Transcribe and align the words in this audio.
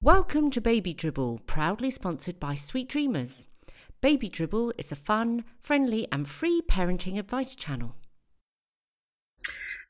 Welcome 0.00 0.52
to 0.52 0.60
Baby 0.60 0.94
Dribble, 0.94 1.40
proudly 1.46 1.90
sponsored 1.90 2.38
by 2.38 2.54
Sweet 2.54 2.88
Dreamers. 2.88 3.46
Baby 4.00 4.28
Dribble 4.28 4.72
is 4.78 4.92
a 4.92 4.96
fun, 4.96 5.42
friendly, 5.60 6.06
and 6.12 6.28
free 6.28 6.62
parenting 6.62 7.18
advice 7.18 7.56
channel. 7.56 7.96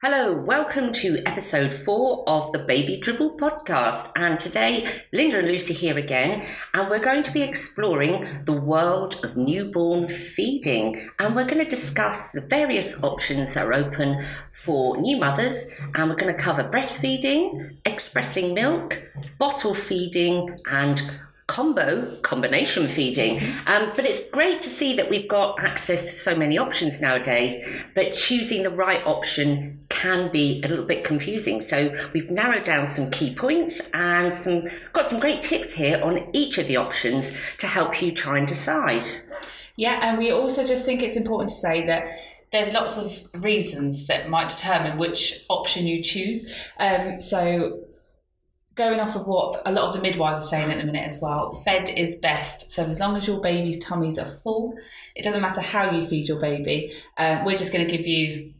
Hello, 0.00 0.32
welcome 0.32 0.92
to 0.92 1.20
episode 1.26 1.74
four 1.74 2.22
of 2.28 2.52
the 2.52 2.60
Baby 2.60 3.00
Dribble 3.00 3.36
podcast. 3.36 4.12
And 4.14 4.38
today, 4.38 4.88
Linda 5.12 5.40
and 5.40 5.48
Lucy 5.48 5.74
here 5.74 5.98
again, 5.98 6.46
and 6.72 6.88
we're 6.88 7.00
going 7.00 7.24
to 7.24 7.32
be 7.32 7.42
exploring 7.42 8.44
the 8.44 8.52
world 8.52 9.18
of 9.24 9.36
newborn 9.36 10.06
feeding. 10.06 11.10
And 11.18 11.34
we're 11.34 11.46
going 11.46 11.64
to 11.64 11.68
discuss 11.68 12.30
the 12.30 12.42
various 12.42 13.02
options 13.02 13.54
that 13.54 13.66
are 13.66 13.74
open 13.74 14.24
for 14.52 14.96
new 14.98 15.16
mothers. 15.16 15.66
And 15.96 16.08
we're 16.08 16.14
going 16.14 16.32
to 16.32 16.40
cover 16.40 16.62
breastfeeding, 16.62 17.78
expressing 17.84 18.54
milk, 18.54 19.02
bottle 19.36 19.74
feeding, 19.74 20.60
and 20.70 21.02
combo 21.48 22.14
combination 22.16 22.86
feeding. 22.86 23.40
Um, 23.66 23.90
but 23.96 24.04
it's 24.04 24.30
great 24.30 24.60
to 24.60 24.68
see 24.68 24.94
that 24.96 25.10
we've 25.10 25.26
got 25.26 25.58
access 25.58 26.02
to 26.02 26.08
so 26.08 26.36
many 26.36 26.58
options 26.58 27.00
nowadays, 27.00 27.54
but 27.94 28.12
choosing 28.12 28.62
the 28.62 28.70
right 28.70 29.04
option 29.04 29.80
can 29.88 30.30
be 30.30 30.62
a 30.62 30.68
little 30.68 30.84
bit 30.84 31.02
confusing. 31.02 31.60
So 31.60 31.92
we've 32.12 32.30
narrowed 32.30 32.64
down 32.64 32.86
some 32.86 33.10
key 33.10 33.34
points 33.34 33.80
and 33.94 34.32
some 34.32 34.68
got 34.92 35.08
some 35.08 35.18
great 35.18 35.42
tips 35.42 35.72
here 35.72 36.00
on 36.04 36.28
each 36.32 36.58
of 36.58 36.68
the 36.68 36.76
options 36.76 37.36
to 37.56 37.66
help 37.66 38.00
you 38.00 38.12
try 38.12 38.38
and 38.38 38.46
decide. 38.46 39.06
Yeah, 39.76 39.98
and 40.02 40.18
we 40.18 40.30
also 40.30 40.66
just 40.66 40.84
think 40.84 41.02
it's 41.02 41.16
important 41.16 41.48
to 41.48 41.56
say 41.56 41.86
that 41.86 42.08
there's 42.52 42.72
lots 42.72 42.98
of 42.98 43.42
reasons 43.42 44.06
that 44.06 44.28
might 44.28 44.50
determine 44.50 44.98
which 44.98 45.44
option 45.48 45.86
you 45.86 46.02
choose. 46.02 46.72
Um, 46.78 47.20
so 47.20 47.80
going 48.78 49.00
off 49.00 49.14
of 49.16 49.26
what 49.26 49.60
a 49.66 49.72
lot 49.72 49.88
of 49.88 49.94
the 49.94 50.00
midwives 50.00 50.38
are 50.38 50.44
saying 50.44 50.70
at 50.70 50.78
the 50.78 50.84
minute 50.84 51.04
as 51.04 51.18
well, 51.20 51.50
fed 51.64 51.90
is 51.90 52.14
best. 52.16 52.70
So 52.72 52.84
as 52.86 52.98
long 53.00 53.16
as 53.16 53.26
your 53.26 53.40
baby's 53.40 53.76
tummies 53.84 54.18
are 54.18 54.24
full, 54.24 54.74
it 55.14 55.22
doesn't 55.24 55.42
matter 55.42 55.60
how 55.60 55.90
you 55.90 56.02
feed 56.02 56.28
your 56.28 56.40
baby. 56.40 56.90
Um, 57.18 57.44
we're 57.44 57.56
just 57.56 57.72
going 57.72 57.86
to 57.86 57.96
give 57.96 58.06
you 58.06 58.54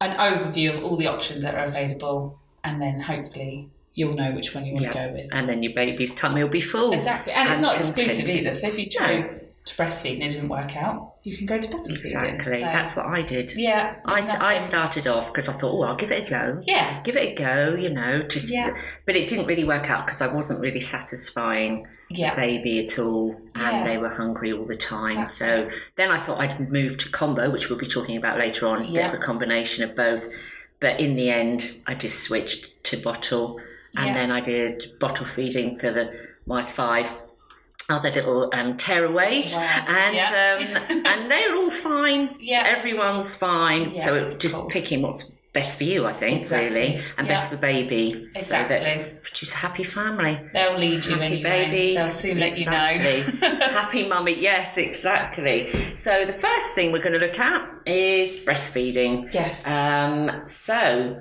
an 0.00 0.16
overview 0.16 0.78
of 0.78 0.84
all 0.84 0.96
the 0.96 1.08
options 1.08 1.42
that 1.42 1.54
are 1.56 1.64
available, 1.64 2.38
and 2.64 2.80
then 2.80 3.00
hopefully 3.00 3.68
you'll 3.94 4.14
know 4.14 4.30
which 4.32 4.54
one 4.54 4.64
you 4.64 4.74
want 4.74 4.84
Yeah. 4.84 4.92
to 4.92 5.08
go 5.08 5.12
with. 5.14 5.34
And 5.34 5.48
then 5.48 5.62
your 5.64 5.74
baby's 5.74 6.14
tummy 6.14 6.42
will 6.42 6.50
be 6.50 6.60
full. 6.60 6.92
Exactly, 6.92 7.32
and 7.32 7.48
it's 7.48 7.58
not 7.58 7.76
exclusive 7.76 8.30
either. 8.30 8.52
So 8.52 8.68
if 8.68 8.78
you 8.78 8.86
chose 8.88 9.50
to 9.68 9.74
breastfeed 9.82 10.14
and 10.14 10.22
it 10.24 10.30
didn't 10.30 10.48
work 10.48 10.76
out, 10.76 11.14
you 11.22 11.36
can 11.36 11.46
go 11.46 11.58
to 11.58 11.68
bottle 11.68 11.84
feeding. 11.94 12.00
Exactly. 12.00 12.52
So, 12.58 12.60
That's 12.60 12.96
what 12.96 13.06
I 13.06 13.22
did. 13.22 13.52
yeah. 13.56 13.96
I, 14.06 14.20
I 14.40 14.54
started 14.54 15.06
off 15.06 15.32
because 15.32 15.48
I 15.48 15.52
thought, 15.52 15.72
oh, 15.74 15.82
I'll 15.82 15.96
give 15.96 16.10
it 16.10 16.26
a 16.26 16.30
go. 16.30 16.62
Yeah. 16.66 17.00
Give 17.02 17.16
it 17.16 17.32
a 17.32 17.34
go, 17.34 17.74
you 17.74 17.90
know, 17.90 18.22
just. 18.22 18.52
Yeah. 18.52 18.76
But 19.06 19.16
it 19.16 19.28
didn't 19.28 19.46
really 19.46 19.64
work 19.64 19.90
out 19.90 20.06
because 20.06 20.20
I 20.20 20.26
wasn't 20.32 20.60
really 20.60 20.80
satisfying 20.80 21.86
Yeah. 22.10 22.34
the 22.34 22.40
baby 22.40 22.84
at 22.84 22.98
all, 22.98 23.40
and 23.54 23.78
Yeah. 23.78 23.84
they 23.84 23.98
were 23.98 24.08
hungry 24.10 24.52
all 24.52 24.64
the 24.64 24.76
time. 24.76 25.16
That's 25.16 25.36
so 25.36 25.68
then 25.96 26.10
I 26.10 26.18
thought 26.18 26.40
I'd 26.40 26.70
move 26.72 26.98
to 26.98 27.08
combo, 27.10 27.50
which 27.50 27.68
we'll 27.68 27.78
be 27.78 27.86
talking 27.86 28.16
about 28.16 28.38
later 28.38 28.66
on. 28.66 28.84
Yeah. 28.86 29.12
A 29.12 29.18
combination 29.18 29.84
of 29.84 29.94
both. 29.94 30.32
But 30.80 31.00
in 31.00 31.16
the 31.16 31.30
end, 31.30 31.72
I 31.86 31.94
just 31.94 32.20
switched 32.20 32.84
to 32.84 32.96
bottle, 32.96 33.60
and 33.96 34.08
Yeah. 34.08 34.14
then 34.14 34.30
I 34.30 34.40
did 34.40 34.92
bottle 35.00 35.26
feeding 35.26 35.76
for 35.78 35.90
the 35.90 36.12
my 36.46 36.64
five 36.64 37.12
other 37.90 38.10
little 38.10 38.50
um, 38.52 38.76
tearaways, 38.76 39.54
Wow. 39.54 39.84
and 39.88 40.14
Yeah. 40.16 40.58
um, 40.90 41.06
and 41.06 41.30
they're 41.30 41.54
all 41.56 41.70
fine. 41.70 42.34
Yeah. 42.40 42.64
everyone's 42.66 43.34
fine. 43.34 43.96
so 43.96 44.14
it's 44.14 44.34
just 44.34 44.68
picking 44.68 45.02
what's 45.02 45.32
best 45.54 45.78
for 45.78 45.84
you, 45.84 46.04
I 46.06 46.12
think, 46.12 46.42
Exactly. 46.42 46.68
really, 46.80 47.00
and 47.16 47.26
best 47.26 47.50
for 47.50 47.56
baby, 47.56 48.28
so 48.34 48.38
Exactly. 48.40 48.78
that 48.78 49.22
produce 49.22 49.54
a 49.54 49.56
happy 49.56 49.82
family. 49.84 50.38
They'll 50.52 50.76
lead 50.78 51.06
you 51.06 51.12
Happy 51.12 51.24
anyway. 51.24 51.42
baby. 51.70 51.94
They'll 51.96 52.10
soon 52.10 52.38
let 52.38 52.50
Exactly. 52.50 53.20
you 53.20 53.40
know. 53.40 53.58
Happy 53.80 54.06
mummy, 54.06 54.34
yes, 54.34 54.76
exactly. 54.76 55.72
So 55.96 56.26
the 56.26 56.34
first 56.34 56.74
thing 56.74 56.92
we're 56.92 57.02
going 57.02 57.18
to 57.18 57.26
look 57.26 57.38
at 57.38 57.68
is 57.86 58.38
breastfeeding. 58.44 59.32
yes. 59.32 59.66
Um, 59.66 60.42
so 60.46 61.18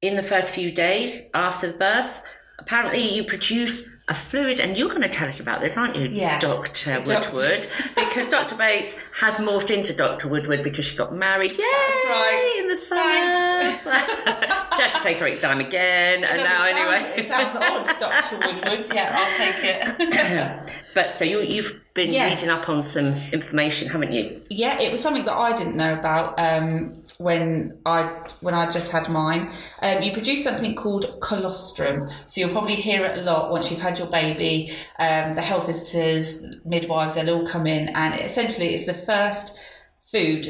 in 0.00 0.14
the 0.14 0.22
first 0.22 0.54
few 0.54 0.70
days 0.70 1.28
after 1.34 1.72
the 1.72 1.76
birth, 1.78 2.22
apparently 2.60 3.14
you 3.14 3.24
produce 3.24 3.90
a 4.08 4.14
fluid, 4.14 4.60
and 4.60 4.76
you're 4.76 4.88
going 4.88 5.02
to 5.02 5.08
tell 5.08 5.26
us 5.26 5.40
about 5.40 5.60
this, 5.60 5.76
aren't 5.76 5.96
you, 5.96 6.08
Yes. 6.12 6.40
Dr. 6.40 7.00
Woodward? 7.00 7.66
because 7.96 8.28
Dr. 8.28 8.54
Bates 8.54 8.94
has 9.20 9.36
morphed 9.38 9.70
into 9.70 9.92
Dr. 9.92 10.28
Woodward 10.28 10.62
because 10.62 10.84
she 10.84 10.96
got 10.96 11.12
married. 11.12 11.50
Yay! 11.52 11.64
right. 11.64 12.56
In 12.60 12.68
the 12.68 12.76
summer. 12.76 13.64
she 14.76 14.82
had 14.82 14.92
to 14.92 15.00
take 15.02 15.16
her 15.18 15.26
exam 15.26 15.58
again, 15.58 16.22
and 16.22 16.38
now 16.38 16.44
sound- 16.66 16.78
anyway. 16.78 17.14
it 17.18 17.26
sounds 17.26 17.56
odd, 17.56 17.84
Dr. 17.98 18.36
Woodward. 18.46 18.86
Yeah, 18.94 19.12
I'll 19.16 19.36
take 19.38 19.64
it. 19.64 20.72
but 20.94 21.14
so 21.16 21.24
you, 21.24 21.40
you've 21.40 21.82
been 21.94 22.10
Yeah. 22.12 22.28
reading 22.28 22.48
up 22.50 22.68
on 22.68 22.82
some 22.84 23.06
information, 23.32 23.88
haven't 23.88 24.12
you? 24.12 24.40
yeah, 24.50 24.78
it 24.80 24.92
was 24.92 25.00
something 25.00 25.24
that 25.24 25.34
I 25.34 25.52
didn't 25.54 25.76
know 25.76 25.94
about 25.94 26.38
um, 26.38 27.02
when 27.18 27.76
I 27.86 28.02
when 28.40 28.54
I 28.54 28.70
just 28.70 28.92
had 28.92 29.08
mine. 29.08 29.50
Um, 29.82 30.02
you 30.02 30.12
produce 30.12 30.44
something 30.44 30.74
called 30.76 31.18
colostrum, 31.20 32.08
so 32.26 32.40
you'll 32.40 32.50
probably 32.50 32.74
hear 32.76 33.04
it 33.04 33.18
a 33.18 33.22
lot 33.22 33.50
once 33.50 33.70
you've 33.70 33.80
had 33.80 33.95
your 33.98 34.08
baby. 34.08 34.70
Um, 34.98 35.34
the 35.34 35.42
health 35.42 35.66
visitors, 35.66 36.46
midwives, 36.64 37.14
they'll 37.14 37.30
all 37.30 37.46
come 37.46 37.66
in, 37.66 37.88
and 37.90 38.20
essentially 38.20 38.74
it's 38.74 38.86
the 38.86 38.94
first 38.94 39.56
food 40.10 40.46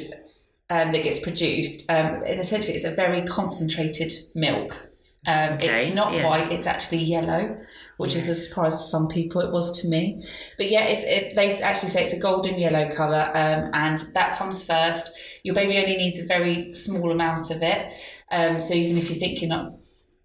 um, 0.71 0.91
that 0.91 1.03
gets 1.03 1.21
produced. 1.21 1.91
Um, 1.91 2.23
and 2.27 2.41
essentially, 2.41 2.75
it's 2.75 2.85
a 2.85 2.91
very 2.95 3.23
concentrated 3.23 4.13
milk. 4.35 4.89
Um, 5.27 5.55
Okay, 5.55 5.87
it's 5.87 5.95
not 5.95 6.13
yes. 6.13 6.25
white; 6.25 6.53
it's 6.53 6.67
actually 6.67 6.99
yellow, 6.99 7.59
which 7.97 8.15
is 8.15 8.29
a 8.29 8.35
surprise 8.35 8.75
to 8.75 8.87
some 8.87 9.09
people. 9.09 9.41
It 9.41 9.51
was 9.51 9.81
to 9.81 9.89
me, 9.89 10.23
but 10.57 10.71
yeah, 10.71 10.85
it's, 10.85 11.03
it, 11.03 11.35
they 11.35 11.51
actually 11.63 11.89
say 11.89 12.05
it's 12.05 12.13
a 12.13 12.19
golden 12.19 12.59
yellow 12.59 12.89
color, 12.91 13.31
um, 13.35 13.71
and 13.75 13.99
that 14.15 14.37
comes 14.37 14.65
first. 14.65 15.11
Your 15.43 15.55
baby 15.55 15.79
only 15.79 15.97
needs 15.97 16.21
a 16.21 16.27
very 16.27 16.73
small 16.75 17.11
amount 17.11 17.51
of 17.51 17.63
it, 17.63 17.93
um, 18.31 18.61
so 18.61 18.75
even 18.75 18.97
if 18.97 19.11
you 19.11 19.17
think 19.17 19.41
you're 19.41 19.49
not 19.49 19.73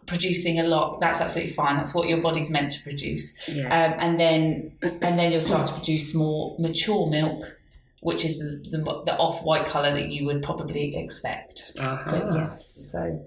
producing 0.05 0.59
a 0.59 0.63
lot, 0.63 0.99
that's 0.99 1.21
absolutely 1.21 1.53
fine. 1.53 1.75
That's 1.77 1.93
what 1.93 2.07
your 2.09 2.21
body's 2.21 2.49
meant 2.49 2.71
to 2.73 2.81
produce, 2.83 3.47
Yes. 3.47 3.93
um, 3.93 3.99
and 3.99 4.19
then 4.19 4.71
and 4.81 5.17
then 5.17 5.31
you'll 5.31 5.41
start 5.41 5.67
to 5.67 5.73
produce 5.73 6.13
more 6.15 6.55
mature 6.59 7.07
milk. 7.09 7.57
Which 8.03 8.25
is 8.25 8.39
the, 8.39 8.77
the, 8.79 8.83
the 9.05 9.15
off 9.17 9.43
white 9.43 9.67
colour 9.67 9.93
that 9.93 10.09
you 10.09 10.25
would 10.25 10.41
probably 10.41 10.95
expect. 10.97 11.71
Uh-huh. 11.77 12.03
But 12.09 12.33
yes, 12.33 12.65
so 12.91 13.21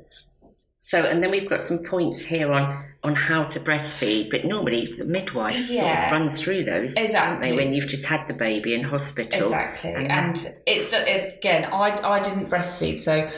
So, 0.80 1.02
and 1.04 1.22
then 1.22 1.30
we've 1.30 1.48
got 1.48 1.60
some 1.60 1.84
points 1.84 2.24
here 2.26 2.50
on 2.52 2.84
on 3.04 3.14
how 3.14 3.44
to 3.44 3.60
breastfeed, 3.60 4.30
but 4.30 4.44
normally 4.44 4.92
the 4.98 5.04
midwife 5.04 5.64
sort 5.66 5.84
of 5.96 6.10
runs 6.10 6.42
through 6.42 6.64
those, 6.64 6.94
Exactly. 6.96 7.50
they, 7.50 7.56
when 7.56 7.72
you've 7.72 7.86
just 7.86 8.04
had 8.06 8.26
the 8.26 8.34
baby 8.34 8.74
in 8.74 8.82
hospital. 8.82 9.42
Exactly, 9.44 9.92
And 9.92 10.10
and, 10.10 10.46
it's 10.66 10.92
again, 10.92 11.66
I 11.72 11.96
I 12.02 12.18
didn't 12.20 12.50
breastfeed, 12.50 13.00
so 13.00 13.28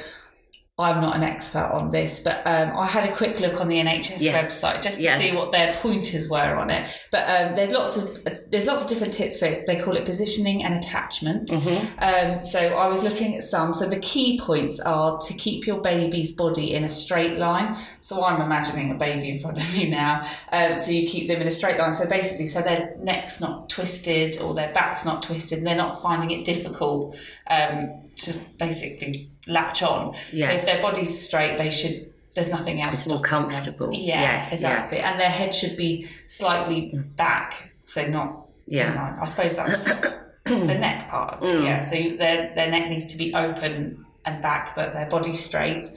I'm 0.79 1.01
not 1.01 1.17
an 1.17 1.23
expert 1.23 1.71
on 1.73 1.89
this, 1.89 2.21
but 2.21 2.43
um, 2.47 2.77
I 2.77 2.85
had 2.85 3.07
a 3.09 3.15
quick 3.17 3.41
look 3.41 3.63
on 3.63 3.69
the 3.69 3.77
NHS 3.77 4.21
Yes. 4.21 4.45
website 4.63 4.83
just 4.83 4.99
to 4.99 5.05
Yes. 5.05 5.23
see 5.23 5.35
what 5.35 5.51
their 5.51 5.73
pointers 5.73 6.29
were 6.29 6.55
on 6.55 6.69
it. 6.69 6.87
But 7.11 7.25
um, 7.31 7.55
there's 7.55 7.71
lots 7.71 7.97
of 7.97 8.19
there's 8.51 8.67
lots 8.67 8.83
of 8.83 8.89
different 8.91 9.15
tips 9.15 9.39
for 9.39 9.47
it. 9.47 9.57
They 9.67 9.77
call 9.77 9.97
it 9.97 10.05
positioning 10.05 10.63
and 10.63 10.75
attachment. 10.75 11.51
Um, 11.51 12.45
so 12.45 12.59
I 12.77 12.89
was 12.89 13.03
looking 13.03 13.35
at 13.35 13.43
some. 13.43 13.73
So 13.73 13.89
the 13.89 13.99
key 14.01 14.39
points 14.39 14.79
are 14.81 15.17
to 15.19 15.33
keep 15.33 15.67
your 15.67 15.81
baby's 15.81 16.33
body 16.33 16.75
in 16.75 16.85
a 16.85 16.91
straight 16.91 17.39
line. 17.39 17.75
So 18.03 18.23
I'm 18.23 18.43
imagining 18.43 18.91
a 18.91 18.97
baby 18.97 19.31
in 19.31 19.39
front 19.39 19.57
of 19.57 19.75
me 19.75 19.89
now. 19.89 20.21
Um, 20.53 20.79
so 20.79 20.91
you 20.91 21.09
keep 21.09 21.27
them 21.27 21.41
in 21.41 21.47
a 21.47 21.51
straight 21.51 21.79
line. 21.79 21.95
So 21.95 22.07
basically, 22.07 22.45
so 22.47 22.61
their 22.61 22.95
neck's 23.01 23.41
not 23.41 23.71
twisted 23.71 24.39
or 24.43 24.53
their 24.53 24.75
back's 24.75 25.07
not 25.07 25.23
twisted. 25.23 25.57
And 25.59 25.67
they're 25.67 25.75
not 25.75 26.03
finding 26.03 26.39
it 26.39 26.45
difficult 26.45 27.17
um, 27.49 28.03
to 28.17 28.35
basically 28.59 29.31
latch 29.49 29.81
on. 29.83 30.13
So 30.15 30.21
Yes. 30.33 30.66
If 30.67 30.73
their 30.73 30.83
body's 30.83 31.21
straight, 31.21 31.59
they 31.59 31.71
should. 31.71 32.13
There's 32.35 32.51
nothing 32.51 32.83
else. 32.83 33.07
It's 33.07 33.09
more 33.09 33.21
comfortable. 33.23 33.91
Yeah, 33.93 34.21
Yes, 34.21 34.53
exactly. 34.53 34.99
And 34.99 35.19
their 35.19 35.31
head 35.31 35.55
should 35.55 35.77
be 35.77 36.07
slightly 36.27 36.93
back, 37.17 37.73
so 37.87 38.07
not. 38.07 38.43
Yeah. 38.67 38.89
you 38.91 38.95
know, 38.97 39.23
I 39.23 39.27
suppose 39.27 39.57
that's 39.57 39.85
the 40.45 40.55
neck 40.65 41.09
part. 41.09 41.43
It. 41.43 41.47
Mm. 41.47 41.65
Yeah, 41.65 41.81
so 41.85 41.95
you- 41.95 42.17
their 42.19 42.53
their 42.55 42.71
neck 42.71 42.91
needs 42.91 43.07
to 43.07 43.17
be 43.17 43.33
open 43.35 44.05
and 44.27 44.43
back, 44.43 44.75
but 44.75 44.93
their 44.93 45.07
body 45.07 45.35
straight. 45.35 45.89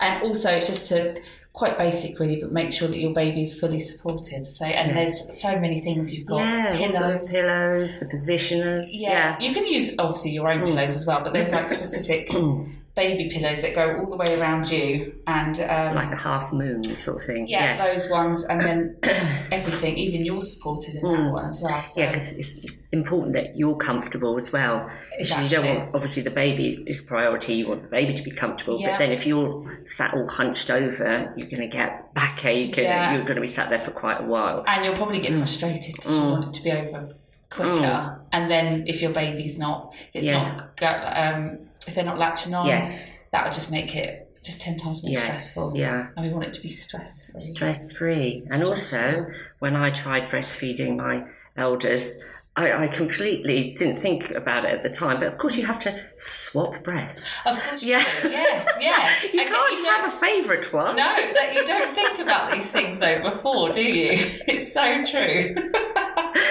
And 0.00 0.22
also, 0.22 0.48
it's 0.50 0.66
just 0.66 0.86
to 0.86 1.22
quite 1.52 1.78
basic, 1.78 2.18
really, 2.18 2.40
but 2.40 2.50
make 2.50 2.72
sure 2.72 2.88
that 2.88 2.98
your 2.98 3.12
baby 3.12 3.42
is 3.42 3.58
fully 3.58 3.78
supported. 3.78 4.44
So, 4.44 4.64
and 4.64 4.90
there's 4.90 5.40
so 5.40 5.60
many 5.60 5.78
things 5.78 6.12
you've 6.12 6.26
got 6.26 6.38
Yeah, 6.38 6.78
all 6.80 6.86
the 6.88 6.92
pillows. 6.92 7.32
pillows, 7.32 8.00
the 8.00 8.06
positioners. 8.06 8.86
Yeah. 8.90 9.38
you 9.38 9.54
can 9.54 9.66
use 9.66 9.94
obviously 9.98 10.32
your 10.32 10.50
own 10.50 10.60
mm. 10.62 10.64
pillows 10.64 10.96
as 10.96 11.06
well, 11.06 11.20
but 11.22 11.32
there's 11.32 11.52
like 11.52 11.68
specific 11.68 12.28
mm. 12.30 12.72
Baby 12.94 13.28
pillows 13.28 13.60
that 13.62 13.74
go 13.74 13.96
all 13.98 14.06
the 14.08 14.16
way 14.16 14.38
around 14.38 14.70
you, 14.70 15.14
and 15.26 15.58
um, 15.68 15.94
like 15.96 16.12
a 16.12 16.16
half 16.16 16.52
moon 16.52 16.82
sort 16.84 17.16
of 17.20 17.26
thing. 17.26 17.48
yeah, 17.48 17.76
yes. 17.76 17.90
those 17.92 18.10
ones, 18.10 18.44
and 18.44 18.60
then 18.60 18.96
everything. 19.50 19.96
Even 19.98 20.24
you're 20.24 20.40
supported 20.40 20.94
in 20.94 21.02
that 21.02 21.08
Mm. 21.08 21.32
one 21.32 21.46
as 21.46 21.60
well. 21.62 21.82
So. 21.82 22.00
Yeah, 22.00 22.08
because 22.12 22.36
it's 22.38 22.64
important 22.92 23.32
that 23.34 23.56
you're 23.56 23.74
comfortable 23.76 24.36
as 24.36 24.52
well. 24.52 24.88
'Cause 25.18 25.30
You 25.42 25.48
don't 25.48 25.66
want, 25.66 25.90
obviously, 25.94 26.22
the 26.22 26.30
baby 26.30 26.84
is 26.86 27.02
priority. 27.02 27.54
You 27.54 27.68
want 27.68 27.82
the 27.82 27.88
baby 27.88 28.14
to 28.14 28.22
be 28.22 28.30
comfortable. 28.30 28.80
Yeah. 28.80 28.92
But 28.92 28.98
then 29.00 29.10
if 29.12 29.26
you're 29.26 29.80
sat 29.86 30.14
all 30.14 30.28
hunched 30.28 30.70
over, 30.70 31.32
you're 31.36 31.48
going 31.48 31.62
to 31.62 31.66
get 31.66 32.14
backache 32.14 32.78
and 32.78 32.86
Yeah. 32.86 33.14
you're 33.14 33.24
going 33.24 33.34
to 33.36 33.40
be 33.40 33.46
sat 33.48 33.70
there 33.70 33.78
for 33.80 33.90
quite 33.90 34.20
a 34.20 34.24
while. 34.24 34.62
and 34.68 34.84
you'll 34.84 34.94
probably 34.96 35.18
get 35.20 35.36
frustrated 35.36 35.94
because 35.96 36.14
you 36.16 36.22
Mm. 36.22 36.30
want 36.30 36.44
it 36.46 36.52
to 36.54 36.62
be 36.62 36.70
over 36.72 37.14
quicker. 37.50 38.20
And 38.32 38.50
then 38.50 38.84
if 38.86 39.00
your 39.02 39.10
baby's 39.12 39.58
not, 39.58 39.94
it's 40.12 40.26
Yeah. 40.26 40.56
not, 40.80 41.16
um, 41.16 41.58
if 41.86 41.94
they're 41.94 42.04
not 42.04 42.18
latching 42.18 42.54
on, 42.54 42.66
Yes. 42.66 43.06
that 43.32 43.44
would 43.44 43.52
just 43.52 43.70
make 43.70 43.94
it 43.96 44.20
just 44.42 44.60
ten 44.60 44.76
times 44.78 45.02
more 45.02 45.12
Yes. 45.12 45.22
stressful. 45.22 45.76
Yeah. 45.76 46.08
and 46.16 46.26
we 46.26 46.32
want 46.32 46.44
it 46.46 46.52
to 46.54 46.60
be 46.60 46.68
stress 46.68 47.30
free. 47.30 47.40
Stress 47.40 47.92
free. 47.96 48.46
And 48.50 48.62
also, 48.68 49.26
when 49.58 49.74
I 49.76 49.90
tried 49.90 50.28
breastfeeding 50.30 50.96
my 50.98 51.26
elders, 51.56 52.12
I, 52.56 52.84
I 52.84 52.88
completely 52.88 53.72
didn't 53.72 53.96
think 53.96 54.30
about 54.30 54.64
it 54.64 54.70
at 54.70 54.82
the 54.84 54.90
time. 54.90 55.18
But 55.18 55.28
of 55.32 55.38
course, 55.38 55.56
you 55.56 55.66
have 55.66 55.80
to 55.80 55.98
swap 56.16 56.84
breasts. 56.84 57.46
Of 57.46 57.58
course, 57.60 57.82
Yeah. 57.82 58.04
yes, 58.22 58.68
yeah. 58.80 59.10
You 59.32 59.40
And 59.40 59.48
can't 59.50 59.78
don't- 59.82 60.00
have 60.00 60.14
a 60.14 60.16
favourite 60.18 60.72
one. 60.72 60.94
No, 60.96 61.02
that 61.04 61.52
you 61.54 61.64
don't 61.66 61.94
think 61.94 62.18
about 62.20 62.52
these 62.52 62.70
things 62.70 63.00
though 63.00 63.20
before, 63.22 63.70
do 63.70 63.82
you? 63.82 64.10
It's 64.46 64.72
so 64.72 65.02
true. 65.04 65.54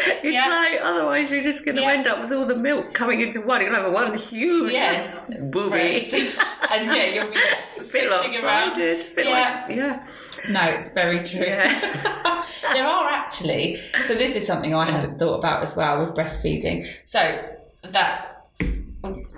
It's 0.06 0.24
Yeah. 0.34 0.48
like 0.48 0.80
otherwise 0.84 1.32
you're 1.32 1.44
just 1.44 1.66
going 1.66 1.76
to 1.78 1.82
Yeah. 1.84 1.92
end 1.94 2.08
up 2.08 2.22
with 2.22 2.32
all 2.32 2.46
the 2.46 2.56
milk 2.56 2.94
coming 2.94 3.22
into 3.22 3.42
one. 3.42 3.62
You're 3.62 3.70
going 3.72 3.82
to 3.84 3.92
have 3.92 3.94
one 3.94 4.18
huge 4.18 4.72
Yes. 4.74 5.22
booby. 5.28 5.70
Breast. 5.70 6.14
and 6.72 6.86
yeah, 6.88 7.06
you'll 7.06 7.28
be 7.28 7.34
bit 7.76 7.82
switching 7.84 8.44
around. 8.44 8.70
lopsided. 8.70 9.16
Bit 9.16 9.26
Yeah. 9.28 9.66
like, 9.68 9.76
yeah. 9.78 10.06
No, 10.50 10.62
it's 10.66 10.92
very 10.94 11.20
true. 11.20 11.46
Yeah. 11.46 11.68
there 12.74 12.86
are 12.86 13.10
actually. 13.10 13.76
So 14.04 14.14
this 14.14 14.36
is 14.36 14.46
something 14.46 14.74
I 14.76 14.86
hadn't 14.90 15.18
thought 15.18 15.36
about 15.36 15.62
as 15.64 15.76
well 15.76 16.00
with 16.00 16.14
breastfeeding. 16.16 16.86
So 17.06 17.40
that 17.84 18.30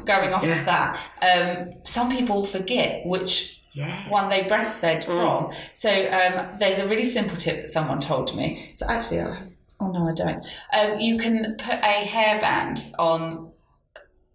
going 0.05 0.33
off 0.33 0.43
Yeah. 0.43 0.59
of 0.59 0.65
that, 0.65 0.99
um, 1.21 1.71
some 1.83 2.09
people 2.11 2.45
forget 2.45 3.05
which 3.05 3.61
Yes. 3.73 4.09
one 4.09 4.29
they 4.29 4.41
breastfed 4.43 5.03
Mm. 5.03 5.05
from. 5.05 5.51
So 5.73 5.89
um, 5.89 6.57
there's 6.59 6.79
a 6.79 6.87
really 6.87 7.03
simple 7.03 7.35
tip 7.35 7.57
that 7.57 7.69
someone 7.69 7.99
told 7.99 8.33
me. 8.35 8.69
So 8.73 8.85
actually, 8.87 9.19
I 9.21 9.33
have, 9.35 9.47
oh 9.85 9.91
no, 9.91 10.09
I 10.09 10.13
don't. 10.13 10.45
Um, 10.73 10.99
you 10.99 11.17
can 11.17 11.55
put 11.57 11.75
a 11.75 12.05
hairband 12.07 12.91
on 12.99 13.51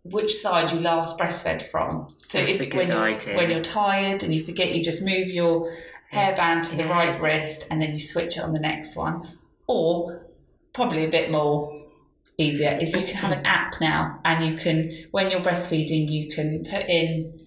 which 0.03 0.35
side 0.35 0.71
you 0.73 0.81
last 0.81 1.19
breastfed 1.19 1.63
from. 1.63 2.09
So 2.19 2.39
That's 2.39 2.61
if 2.61 2.75
when 2.75 2.89
you're, 2.89 3.37
when 3.37 3.51
you're 3.51 3.61
tired 3.63 4.23
and 4.23 4.33
you 4.33 4.43
forget, 4.43 4.73
you 4.75 4.83
just 4.83 5.03
move 5.05 5.29
your 5.29 5.71
hairband 6.13 6.69
to 6.71 6.77
the 6.77 6.85
right 6.85 7.09
Yes. 7.15 7.23
wrist 7.23 7.67
and 7.71 7.81
then 7.81 7.93
you 7.93 7.99
switch 7.99 8.37
it 8.37 8.43
on 8.43 8.53
the 8.53 8.61
next 8.61 8.97
one. 8.97 9.29
Or 9.67 10.23
probably 10.73 11.05
a 11.05 11.11
bit 11.11 11.31
more 11.31 11.77
easier 12.39 12.77
is 12.81 12.97
you 12.97 13.03
can 13.05 13.17
have 13.17 13.33
an 13.33 13.45
app 13.45 13.75
now 13.81 14.19
and 14.25 14.45
you 14.51 14.57
can 14.57 14.91
when 15.11 15.31
you're 15.31 15.41
breastfeeding 15.43 16.09
you 16.09 16.31
can 16.31 16.65
put 16.65 16.87
in 16.89 17.39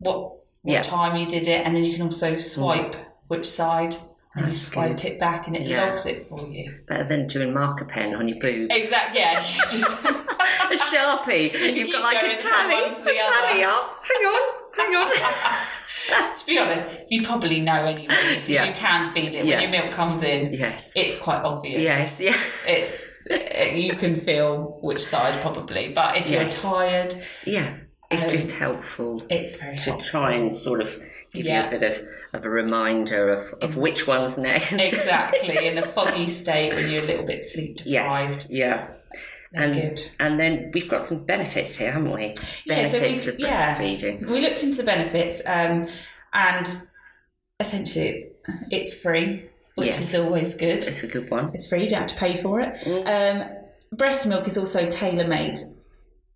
what 0.00 0.18
what 0.62 0.74
Yeah. 0.74 0.82
time 0.82 1.16
you 1.16 1.24
did 1.26 1.48
it 1.48 1.64
and 1.64 1.74
then 1.74 1.84
you 1.86 1.94
can 1.94 2.02
also 2.02 2.36
swipe 2.36 2.94
which 3.28 3.46
side 3.46 3.96
and 4.38 4.48
you 4.48 4.54
swipe 4.54 4.96
good. 4.96 5.04
it 5.06 5.18
back 5.18 5.46
and 5.46 5.56
it 5.56 5.62
Yeah. 5.62 5.86
logs 5.86 6.06
it 6.06 6.28
for 6.28 6.40
you. 6.48 6.74
Better 6.86 7.04
than 7.04 7.26
doing 7.26 7.52
marker 7.54 7.84
pen 7.84 8.14
on 8.14 8.28
your 8.28 8.38
boob. 8.40 8.70
Exactly. 8.70 9.20
Yeah. 9.20 9.40
You 9.72 9.78
just 9.78 10.04
a 10.04 10.76
sharpie. 10.96 11.52
You've 11.76 11.92
got 11.92 12.02
like 12.02 12.22
a 12.22 12.36
tally. 12.36 12.88
the 12.90 13.10
a 13.10 13.20
tally 13.20 13.64
other. 13.64 13.72
up. 13.72 14.04
Hang 14.04 14.24
on. 14.26 14.54
Hang 14.76 14.94
on. 14.94 16.36
to 16.36 16.46
be 16.46 16.58
honest, 16.58 16.86
you 17.08 17.22
probably 17.22 17.60
know 17.60 17.84
anyway 17.84 18.06
because 18.06 18.48
Yeah. 18.48 18.64
you 18.66 18.72
can 18.74 19.12
feel 19.12 19.26
it 19.26 19.44
Yeah. 19.44 19.60
when 19.60 19.72
your 19.72 19.82
milk 19.82 19.92
comes 19.92 20.22
in. 20.22 20.52
yes. 20.52 20.92
It's 20.96 21.18
quite 21.18 21.42
obvious. 21.42 21.82
Yes. 21.82 22.20
Yeah. 22.20 22.36
It's 22.66 23.06
uh, 23.30 23.74
you 23.74 23.94
can 23.94 24.16
feel 24.16 24.78
which 24.82 25.00
side 25.04 25.34
probably, 25.42 25.92
but 25.92 26.16
if 26.16 26.30
you're 26.30 26.48
tired, 26.48 27.14
Yeah. 27.44 27.74
It's 28.10 28.24
Um, 28.24 28.30
just 28.30 28.52
helpful 28.52 29.22
it's 29.28 29.56
very 29.60 29.76
to 29.76 29.82
helpful. 29.82 30.10
try 30.10 30.32
and 30.34 30.56
sort 30.56 30.80
of 30.80 30.98
give 31.34 31.44
Yeah. 31.44 31.70
you 31.70 31.76
a 31.76 31.78
bit 31.80 31.92
of, 31.92 32.08
of 32.32 32.44
a 32.44 32.50
reminder 32.50 33.32
of, 33.32 33.54
of 33.62 33.76
which 33.76 34.06
one's 34.06 34.36
next. 34.38 34.72
exactly 34.72 35.66
in 35.66 35.78
a 35.78 35.82
foggy 35.82 36.26
state 36.26 36.74
when 36.74 36.88
you're 36.90 37.02
a 37.02 37.06
little 37.06 37.26
bit 37.26 37.42
sleep 37.42 37.76
deprived. 37.78 38.46
yes. 38.48 38.50
Yeah. 38.50 38.94
They're 39.52 39.62
And, 39.62 39.72
good. 39.74 40.10
and 40.20 40.38
then 40.38 40.70
we've 40.74 40.88
got 40.90 41.00
some 41.00 41.24
benefits 41.24 41.76
here, 41.76 41.90
haven't 41.92 42.12
we? 42.12 42.34
Yeah, 42.66 42.86
so 42.86 42.98
we- 42.98 43.04
Benefits 43.06 43.26
of 43.28 43.38
yeah. 43.40 43.76
breastfeeding. 43.78 44.26
We 44.26 44.40
looked 44.42 44.62
into 44.62 44.76
the 44.76 44.82
benefits, 44.84 45.40
um, 45.46 45.86
and 46.34 46.66
essentially 47.60 48.30
it's 48.70 48.94
free, 48.94 49.48
which 49.74 49.86
Yes. 49.98 50.00
is 50.14 50.20
always 50.20 50.54
good. 50.54 50.84
It's 50.86 51.02
a 51.02 51.06
good 51.08 51.30
one. 51.30 51.50
It's 51.54 51.66
free; 51.66 51.82
you 51.84 51.88
don't 51.88 52.00
have 52.00 52.08
to 52.08 52.16
pay 52.16 52.36
for 52.36 52.60
it. 52.60 52.74
Mm. 52.84 53.40
Um, 53.42 53.48
breast 53.96 54.26
milk 54.26 54.46
is 54.46 54.58
also 54.58 54.86
tailor 54.88 55.26
made 55.26 55.56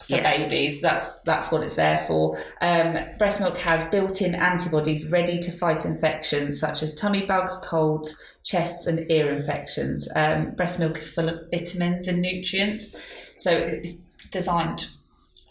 for 0.02 0.16
Yes. 0.16 0.43
babies. 0.43 0.81
That's 0.81 1.14
that's 1.25 1.50
what 1.52 1.62
it's 1.62 1.76
there 1.76 1.99
for. 1.99 2.37
Um, 2.60 2.99
breast 3.19 3.40
milk 3.40 3.58
has 3.58 3.84
built-in 3.84 4.34
antibodies 4.34 5.08
ready 5.10 5.38
to 5.38 5.50
fight 5.52 5.84
infections 5.84 6.58
such 6.58 6.82
as 6.82 6.94
tummy 6.94 7.22
bugs, 7.22 7.56
colds, 7.58 8.14
chests, 8.43 8.87
and 8.87 9.10
ear 9.10 9.31
infections. 9.31 10.08
Um, 10.14 10.50
breast 10.52 10.78
milk 10.78 10.99
is 10.99 11.08
full 11.08 11.28
of 11.28 11.40
vitamins 11.50 12.08
and 12.08 12.20
nutrients, 12.20 12.94
so 13.37 13.50
it's 13.50 13.93
designed 14.31 14.87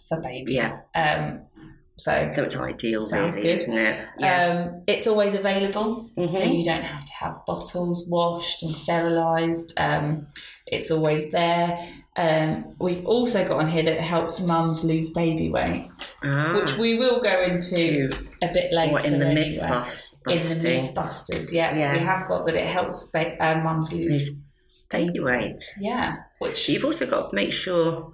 for 0.09 0.19
babies. 0.21 0.71
Um, 0.95 1.41
so 1.97 2.29
So 2.33 2.43
it's 2.43 2.55
ideal, 2.55 3.01
Sounds 3.01 3.35
really, 3.35 3.47
good. 3.49 3.57
isn't 3.59 3.77
it? 3.77 3.95
Yes. 4.17 4.57
um, 4.67 4.81
it's 4.87 5.05
always 5.05 5.35
available, 5.35 6.09
so 6.17 6.21
Mhm. 6.23 6.57
you 6.57 6.63
don't 6.63 6.83
have 6.83 7.05
to 7.05 7.13
have 7.19 7.45
bottles 7.45 8.07
washed 8.09 8.63
and 8.63 8.73
sterilised. 8.75 9.73
Um, 9.77 10.25
it's 10.65 10.89
always 10.89 11.31
there. 11.31 11.77
Um, 12.17 12.75
we've 12.79 13.05
also 13.05 13.47
got 13.47 13.57
on 13.57 13.67
here 13.67 13.83
that 13.83 13.93
it 13.93 14.01
helps 14.01 14.45
mums 14.45 14.83
lose 14.83 15.09
baby 15.11 15.49
weight, 15.49 16.17
ah, 16.23 16.53
which 16.55 16.77
we 16.77 16.97
will 16.97 17.21
go 17.21 17.41
into 17.41 18.09
a 18.41 18.49
bit 18.51 18.73
later. 18.73 18.91
what 18.93 19.05
in 19.05 19.17
the 19.19 19.25
anyway. 19.27 19.45
myth 19.55 20.07
In 20.27 20.35
the 20.61 20.67
Mythbusters, 20.69 21.53
yeah, 21.53 21.73
we 21.73 21.99
have 22.03 22.27
got 22.27 22.45
that 22.45 22.55
it 22.55 22.67
helps 22.67 23.05
ba- 23.13 23.41
uh, 23.43 23.61
mums 23.63 23.93
lose. 23.93 24.45
baby 24.89 25.19
weight. 25.21 25.61
Yeah, 25.79 26.17
which 26.39 26.67
You've 26.67 26.83
also 26.85 27.05
got 27.09 27.29
to 27.29 27.35
make 27.35 27.53
sure 27.53 28.11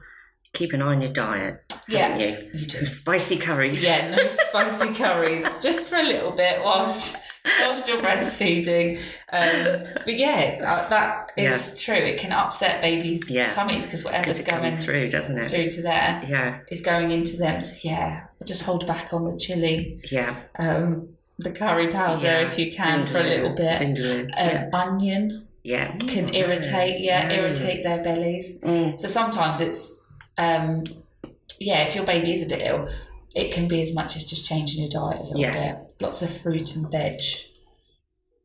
keep 0.54 0.74
an 0.74 0.82
eye 0.82 0.94
on 0.94 1.02
your 1.02 1.12
diet, 1.12 1.64
Yeah. 1.88 2.18
you? 2.18 2.50
you 2.54 2.66
do. 2.68 2.86
Spicy 2.86 3.38
curries. 3.38 3.84
Yeah, 3.84 4.16
no 4.16 4.26
spicy 4.28 4.94
curries, 4.94 5.44
just 5.62 5.88
for 5.88 5.96
a 5.98 6.04
little 6.04 6.32
bit 6.32 6.62
whilst 6.64 7.18
whilst 7.62 7.88
you're 7.88 8.02
breastfeeding. 8.02 8.96
Um, 9.32 9.84
but 10.06 10.18
yeah, 10.18 10.60
that, 10.60 10.90
that 10.90 11.32
is 11.38 11.82
true. 11.82 11.96
It 11.96 12.20
can 12.20 12.32
upset 12.32 12.82
babies' 12.82 13.30
Yeah. 13.30 13.50
tummies 13.50 13.86
because 13.86 14.04
whatever's 14.06 14.42
going 14.42 14.74
through, 14.74 15.10
doesn't 15.10 15.38
it? 15.38 15.50
through 15.50 15.68
to 15.68 15.82
there 15.82 16.22
Yeah, 16.28 16.60
is 16.70 16.82
going 16.82 17.12
into 17.12 17.38
them. 17.38 17.62
So 17.62 17.78
yeah, 17.88 18.26
just 18.46 18.64
hold 18.64 18.86
back 18.88 19.14
on 19.14 19.26
the 19.26 19.38
chili, 19.38 20.02
yeah. 20.12 20.36
um, 20.60 21.10
the 21.38 21.52
curry 21.52 21.88
powder 21.90 22.26
yeah. 22.26 22.40
if 22.48 22.58
you 22.58 22.72
can 22.72 23.06
for 23.06 23.20
a 23.20 23.24
little 23.24 23.54
bit. 23.56 23.80
Vindaloo, 23.82 24.22
Um, 24.24 24.30
yeah. 24.38 24.70
Onion 24.74 25.48
yeah. 25.64 25.92
can 25.98 26.28
Mm, 26.30 26.36
irritate, 26.36 27.02
yeah, 27.02 27.30
mm. 27.30 27.38
irritate 27.38 27.84
their 27.84 28.02
bellies. 28.04 28.58
Mm. 28.60 29.00
So 29.00 29.08
sometimes 29.08 29.60
it's, 29.62 30.04
um, 30.38 30.84
yeah, 31.60 31.84
if 31.84 31.96
your 31.96 32.06
baby 32.06 32.34
is 32.34 32.44
a 32.44 32.48
bit 32.48 32.62
ill, 32.62 32.88
it 33.36 33.52
can 33.52 33.68
be 33.68 33.82
as 33.82 33.94
much 33.94 34.16
as 34.16 34.24
just 34.24 34.46
changing 34.48 34.82
your 34.82 34.90
diet 34.90 35.20
a 35.22 35.24
little 35.26 35.40
Yes. 35.40 35.74
bit. 35.74 35.87
Lots 36.00 36.22
of 36.22 36.30
fruit 36.36 36.76
and 36.76 36.92
veg. 36.92 37.20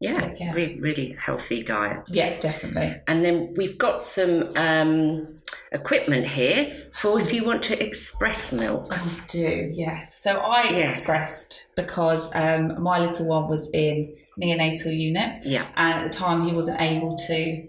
Yeah, 0.00 0.34
Yeah. 0.36 0.52
Really, 0.52 0.80
really 0.80 1.16
healthy 1.20 1.62
diet. 1.62 2.02
Yeah, 2.08 2.36
definitely. 2.38 3.00
And 3.06 3.24
then 3.24 3.54
we've 3.56 3.78
got 3.78 4.00
some 4.00 4.50
um, 4.56 5.38
equipment 5.70 6.26
here 6.26 6.74
for 6.92 7.20
if 7.20 7.32
you 7.32 7.44
want 7.44 7.62
to 7.64 7.80
express 7.80 8.52
milk. 8.52 8.86
I 8.90 9.00
do, 9.28 9.68
yes. 9.70 10.20
So 10.20 10.38
I 10.38 10.64
Yes. 10.70 10.98
expressed 10.98 11.66
because 11.76 12.34
um, 12.34 12.82
my 12.82 12.98
little 12.98 13.28
one 13.28 13.46
was 13.48 13.70
in 13.72 14.16
neonatal 14.42 14.96
unit, 14.96 15.38
Yeah. 15.44 15.66
and 15.76 16.00
at 16.00 16.04
the 16.04 16.12
time 16.12 16.42
he 16.42 16.52
wasn't 16.52 16.80
able 16.80 17.16
to. 17.28 17.68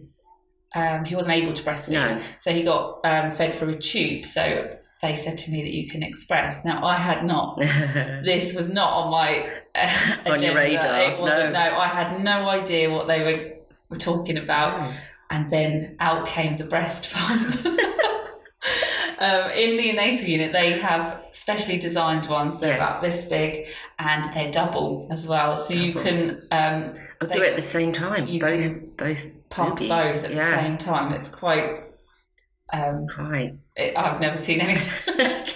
Um, 0.75 1.05
he 1.05 1.13
wasn't 1.15 1.35
able 1.35 1.53
to 1.53 1.61
breastfeed, 1.61 2.09
No. 2.09 2.19
so 2.39 2.51
he 2.51 2.63
got 2.63 2.99
um, 3.03 3.29
fed 3.29 3.53
through 3.53 3.73
a 3.73 3.77
tube. 3.77 4.25
So 4.25 4.75
they 5.03 5.15
said 5.15 5.37
to 5.39 5.51
me 5.51 5.61
that 5.61 5.73
you 5.75 5.87
can 5.87 6.01
express. 6.01 6.65
Now 6.65 6.83
I 6.83 6.95
had 6.95 7.23
not. 7.25 7.57
this 7.59 8.55
was 8.55 8.69
not 8.71 8.91
on 8.93 9.11
my 9.11 9.47
uh, 9.75 10.15
On 10.25 10.41
your 10.41 10.55
radar, 10.55 10.99
It 11.01 11.19
wasn't. 11.19 11.53
no. 11.53 11.69
No. 11.69 11.77
I 11.77 11.87
had 11.87 12.23
no 12.23 12.49
idea 12.49 12.89
what 12.89 13.07
they 13.07 13.21
were 13.23 13.53
were 13.89 13.97
talking 13.97 14.37
about. 14.37 14.79
Oh. 14.79 14.93
And 15.29 15.51
then 15.51 15.95
out 15.99 16.25
came 16.27 16.57
the 16.57 16.63
breast 16.65 17.11
pump. 17.13 17.65
um, 19.19 19.51
in 19.51 19.77
the 19.77 19.89
neonatal 19.93 20.27
unit, 20.27 20.51
they 20.53 20.73
have 20.73 21.21
specially 21.31 21.77
designed 21.77 22.27
ones. 22.27 22.59
They're 22.59 22.69
Yes. 22.77 22.77
about 22.77 23.01
this 23.01 23.25
big, 23.25 23.65
and 23.99 24.25
they're 24.33 24.51
double 24.51 25.07
as 25.11 25.27
well. 25.27 25.57
So 25.57 25.73
you 25.73 25.93
can 25.93 26.47
um, 26.51 26.93
I'll 27.21 27.27
they 27.27 27.35
do 27.37 27.43
it 27.43 27.49
at 27.51 27.55
the 27.55 27.61
same 27.61 27.93
time. 27.93 28.27
you 28.27 28.39
Both, 28.39 28.97
both 28.97 29.49
pump 29.49 29.79
both 29.79 30.23
at 30.23 30.31
yeah. 30.31 30.37
the 30.37 30.55
same 30.61 30.77
time. 30.77 31.11
It's 31.13 31.29
quite. 31.29 31.79
Um, 32.71 33.07
Right. 33.17 33.53
It, 33.75 33.95
I've 33.97 34.19
never 34.21 34.37
seen 34.37 34.61
anything. 34.61 35.17
like. 35.17 35.49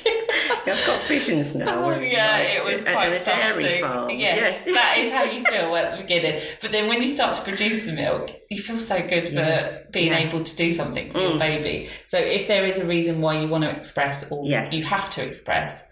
I've 0.68 0.86
got 0.86 1.02
visions 1.04 1.56
now. 1.56 1.86
Oh 1.86 2.00
yeah, 2.00 2.32
like, 2.38 2.50
it 2.50 2.64
was 2.64 2.84
quite 2.84 3.14
at 3.14 3.22
a 3.22 3.26
dairy 3.26 3.80
farm. 3.80 4.10
Yes, 4.10 4.66
that 4.80 4.98
is 4.98 5.12
how 5.14 5.24
you 5.24 5.44
feel 5.46 5.74
at 5.78 5.96
the 5.96 6.02
beginning. 6.04 6.42
But 6.62 6.72
then 6.74 6.90
when 6.90 7.02
you 7.02 7.08
start 7.08 7.34
to 7.36 7.42
produce 7.42 7.86
the 7.86 7.94
milk, 7.94 8.32
you 8.50 8.62
feel 8.62 8.78
so 8.80 9.00
good 9.08 9.30
for 9.30 9.36
Yes, 9.36 9.88
being 9.88 10.12
yeah. 10.12 10.20
able 10.20 10.44
to 10.44 10.56
do 10.56 10.72
something 10.72 11.10
for 11.12 11.20
Mm. 11.20 11.30
your 11.30 11.40
baby. 11.40 11.90
So 12.06 12.18
if 12.18 12.48
there 12.50 12.66
is 12.66 12.80
a 12.80 12.86
reason 12.86 13.22
why 13.22 13.40
you 13.40 13.48
want 13.48 13.64
to 13.64 13.70
express 13.70 14.30
or 14.30 14.44
Yes. 14.46 14.74
you 14.74 14.84
have 14.84 15.10
to 15.12 15.24
express, 15.24 15.88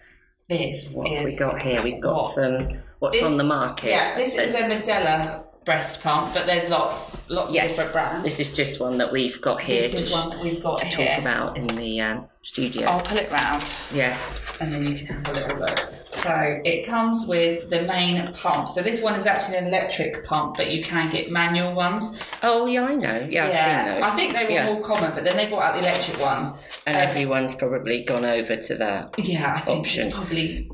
this 0.48 0.92
What 0.94 1.10
have 1.10 1.24
we 1.24 1.36
got 1.36 1.60
here? 1.62 1.82
We've 1.82 2.00
got 2.02 2.14
what? 2.16 2.34
some. 2.34 2.68
What's 2.98 3.18
This- 3.20 3.28
on 3.30 3.36
the 3.38 3.44
market? 3.44 3.88
Yeah, 3.90 4.14
this 4.14 4.36
is 4.36 4.54
a 4.54 4.62
Medela 4.62 5.44
breast 5.66 6.00
pump, 6.02 6.32
but 6.32 6.46
there's 6.46 6.70
lots, 6.70 7.14
lots 7.28 7.52
Yes. 7.52 7.64
of 7.64 7.70
different 7.70 7.92
brands. 7.92 8.24
This 8.24 8.38
is 8.40 8.54
just 8.54 8.80
one 8.80 8.96
that 8.98 9.12
we've 9.12 9.38
got 9.42 9.60
here 9.60 9.82
This 9.82 9.92
is 9.94 10.10
one 10.12 10.30
that 10.30 10.40
we've 10.40 10.62
got 10.62 10.78
to 10.78 10.86
here. 10.86 11.08
talk 11.08 11.18
about 11.18 11.56
in 11.58 11.66
the 11.66 12.00
um, 12.00 12.26
studio. 12.44 12.88
I'll 12.88 13.00
pull 13.00 13.18
it 13.18 13.30
round. 13.32 13.62
Yes. 13.92 14.40
and 14.60 14.72
then 14.72 14.84
you 14.86 14.96
can 14.96 15.06
have 15.08 15.28
a 15.28 15.32
little 15.32 15.58
look. 15.58 15.78
So 16.06 16.32
it 16.64 16.86
comes 16.86 17.26
with 17.26 17.68
the 17.68 17.82
main 17.82 18.32
pump. 18.32 18.68
So 18.68 18.80
this 18.80 19.02
one 19.02 19.16
is 19.16 19.26
actually 19.26 19.58
an 19.58 19.66
electric 19.66 20.24
pump, 20.24 20.56
but 20.56 20.72
you 20.72 20.82
can 20.84 21.10
get 21.10 21.30
manual 21.32 21.74
ones. 21.74 22.22
Oh 22.44 22.66
yeah, 22.66 22.84
I 22.84 22.94
know. 22.94 23.28
Yeah, 23.28 23.46
I've 23.48 23.54
seen 23.54 23.94
those. 23.94 24.02
I 24.04 24.16
think 24.16 24.32
they 24.34 24.44
were 24.44 24.50
yeah. 24.52 24.66
more 24.72 24.80
common, 24.80 25.10
but 25.14 25.24
then 25.24 25.36
they 25.36 25.48
brought 25.48 25.64
out 25.64 25.72
the 25.74 25.80
electric 25.80 26.20
ones. 26.20 26.52
and 26.86 26.96
um, 26.96 27.02
everyone's 27.02 27.56
probably 27.56 28.04
gone 28.04 28.24
over 28.24 28.56
to 28.56 28.74
that. 28.76 29.14
Yeah, 29.18 29.54
I 29.56 29.60
think 29.60 29.80
Option. 29.80 30.06
it's 30.06 30.14
probably 30.16 30.70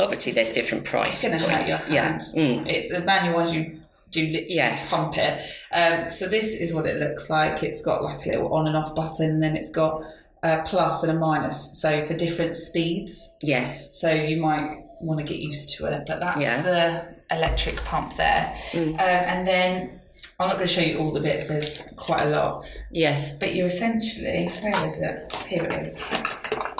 Obviously, 0.00 0.30
there's 0.30 0.52
different 0.52 0.84
price. 0.84 1.08
it's 1.08 1.22
going 1.22 1.36
to 1.36 1.40
hurt 1.44 1.66
your 1.66 1.78
Yeah. 1.92 2.14
Mm. 2.36 2.68
It, 2.68 2.92
the 2.92 3.00
manual 3.00 3.34
ones 3.34 3.52
you 3.52 3.77
do 4.10 4.22
literally 4.22 4.46
Yes. 4.54 4.90
pump 4.90 5.16
it. 5.18 5.42
Um, 5.72 6.08
so 6.10 6.26
this 6.26 6.54
is 6.54 6.72
what 6.74 6.86
it 6.86 6.96
looks 6.96 7.28
like. 7.30 7.62
It's 7.62 7.80
got 7.82 8.02
like 8.02 8.24
a 8.26 8.30
little 8.30 8.52
on 8.54 8.66
and 8.66 8.76
off 8.76 8.94
button, 8.94 9.30
and 9.30 9.42
then 9.42 9.56
it's 9.56 9.70
got 9.70 10.02
a 10.42 10.62
plus 10.64 11.02
and 11.02 11.12
a 11.16 11.18
minus. 11.18 11.80
So 11.80 12.02
for 12.02 12.14
different 12.14 12.54
speeds. 12.56 13.34
Yes. 13.42 13.88
so 13.98 14.10
you 14.12 14.36
might 14.40 14.82
want 15.00 15.18
to 15.20 15.24
get 15.26 15.38
used 15.38 15.76
to 15.76 15.86
it. 15.86 16.04
But 16.06 16.20
that's 16.20 16.40
Yeah. 16.40 16.62
the 16.62 17.04
electric 17.36 17.76
pump 17.84 18.16
there, 18.16 18.54
Mm. 18.72 18.94
um, 18.94 18.98
and 19.00 19.46
then 19.46 20.00
I'm 20.40 20.48
not 20.48 20.56
going 20.56 20.66
to 20.68 20.72
show 20.72 20.80
you 20.80 20.98
all 20.98 21.10
the 21.12 21.20
bits. 21.20 21.48
There's 21.48 21.82
quite 21.96 22.22
a 22.22 22.30
lot, 22.30 22.64
Yes. 22.90 23.36
but 23.38 23.52
you 23.54 23.64
essentially 23.64 24.46
where 24.62 24.84
is 24.84 24.98
it? 25.00 25.32
Here 25.46 25.64
it 25.64 25.72
is. 25.82 26.02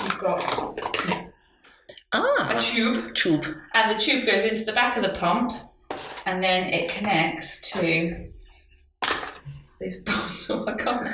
You've 0.04 0.18
got 0.18 0.42
Ah. 2.12 2.56
a 2.56 2.60
tube, 2.60 3.14
Tube. 3.14 3.44
and 3.74 3.90
the 3.90 3.98
tube 4.00 4.24
goes 4.26 4.44
into 4.44 4.64
the 4.64 4.72
back 4.72 4.96
of 4.96 5.02
the 5.02 5.10
pump, 5.10 5.52
and 6.26 6.40
then 6.42 6.68
it 6.68 6.88
connects 6.90 7.70
to. 7.72 8.30
This 9.80 9.98
bottle, 10.02 10.68
I 10.68 10.72
can't. 10.74 11.06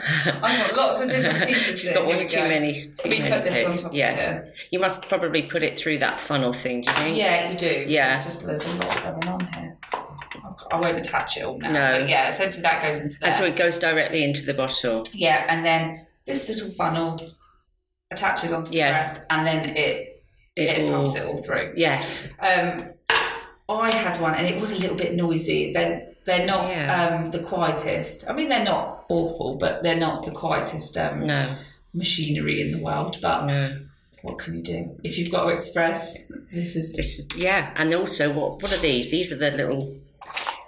I've 0.43 0.71
got 0.71 0.77
lots 0.77 1.01
of 1.03 1.11
different 1.11 1.45
pieces 1.49 1.83
here. 1.83 1.93
Got 1.95 2.07
one 2.07 2.27
too 2.27 2.41
go. 2.41 2.49
many. 2.49 2.91
Too 2.99 3.11
me 3.11 3.19
many 3.19 3.31
put 3.31 3.45
this 3.45 3.63
on 3.65 3.77
top 3.77 3.85
of 3.91 3.95
Yes. 3.95 4.47
You 4.71 4.79
must 4.79 5.07
probably 5.07 5.43
put 5.43 5.63
it 5.63 5.79
through 5.79 5.99
that 5.99 6.19
funnel 6.19 6.55
thing. 6.55 6.81
Do 6.81 6.91
you 6.91 6.97
think? 6.97 7.17
Yeah, 7.19 7.51
you 7.51 7.59
do. 7.59 7.85
Yeah. 7.87 8.15
It's 8.17 8.25
just 8.25 8.47
there's 8.47 8.65
a 8.67 8.83
lot 8.83 9.03
going 9.03 9.29
on 9.29 9.53
here. 9.53 9.77
I 10.73 10.81
won't 10.81 10.97
attach 10.97 11.37
it 11.37 11.43
all 11.45 11.59
now. 11.59 11.73
No. 11.73 12.01
But 12.01 12.09
yeah, 12.09 12.29
essentially 12.31 12.63
that 12.63 12.81
goes 12.81 13.03
into 13.03 13.19
there. 13.21 13.29
And 13.31 13.37
so 13.37 13.45
it 13.45 13.55
goes 13.57 13.79
directly 13.79 14.25
into 14.25 14.47
the 14.47 14.55
bottle. 14.55 15.03
yeah, 15.13 15.45
and 15.49 15.63
then 15.63 16.07
this 16.25 16.49
little 16.49 16.71
funnel 16.71 17.19
attaches 18.11 18.51
onto 18.53 18.71
the 18.71 18.77
Yes. 18.79 19.13
breast 19.19 19.27
and 19.29 19.47
then 19.47 19.77
it 19.77 20.23
it, 20.57 20.83
all- 20.83 20.89
pumps 21.05 21.17
it 21.17 21.27
all 21.27 21.37
through. 21.37 21.75
Yes. 21.77 22.29
Um, 22.39 22.93
I 23.69 23.91
had 23.91 24.17
one 24.21 24.35
and 24.35 24.47
it 24.47 24.61
was 24.61 24.73
a 24.73 24.79
little 24.79 24.97
bit 24.97 25.15
noisy. 25.15 25.73
They're 25.73 26.09
they're 26.25 26.47
not 26.47 26.69
Yeah. 26.71 27.21
um, 27.23 27.31
the 27.31 27.39
quietest. 27.41 28.25
I 28.29 28.33
mean, 28.33 28.49
they're 28.49 28.65
not 28.65 29.05
awful, 29.11 29.57
but 29.57 29.83
they're 29.83 29.97
not 30.09 30.25
the 30.25 30.31
quietest 30.31 30.97
um, 30.97 31.27
No. 31.27 31.45
machinery 31.93 32.61
in 32.63 32.73
the 32.73 32.79
world. 32.83 33.19
But 33.21 33.47
No. 33.47 33.79
what 34.23 34.39
can 34.39 34.57
you 34.57 34.63
do 34.63 34.99
if 35.03 35.19
you've 35.19 35.31
got 35.31 35.45
to 35.45 35.51
express? 35.55 36.29
This 36.51 36.77
is 36.77 36.95
This 36.97 37.19
is 37.19 37.29
yeah. 37.37 37.71
And 37.77 37.93
also, 37.95 38.33
what 38.33 38.63
what 38.63 38.73
are 38.73 38.79
these? 38.81 39.11
These 39.11 39.33
are 39.33 39.37
the 39.37 39.51
little. 39.51 39.95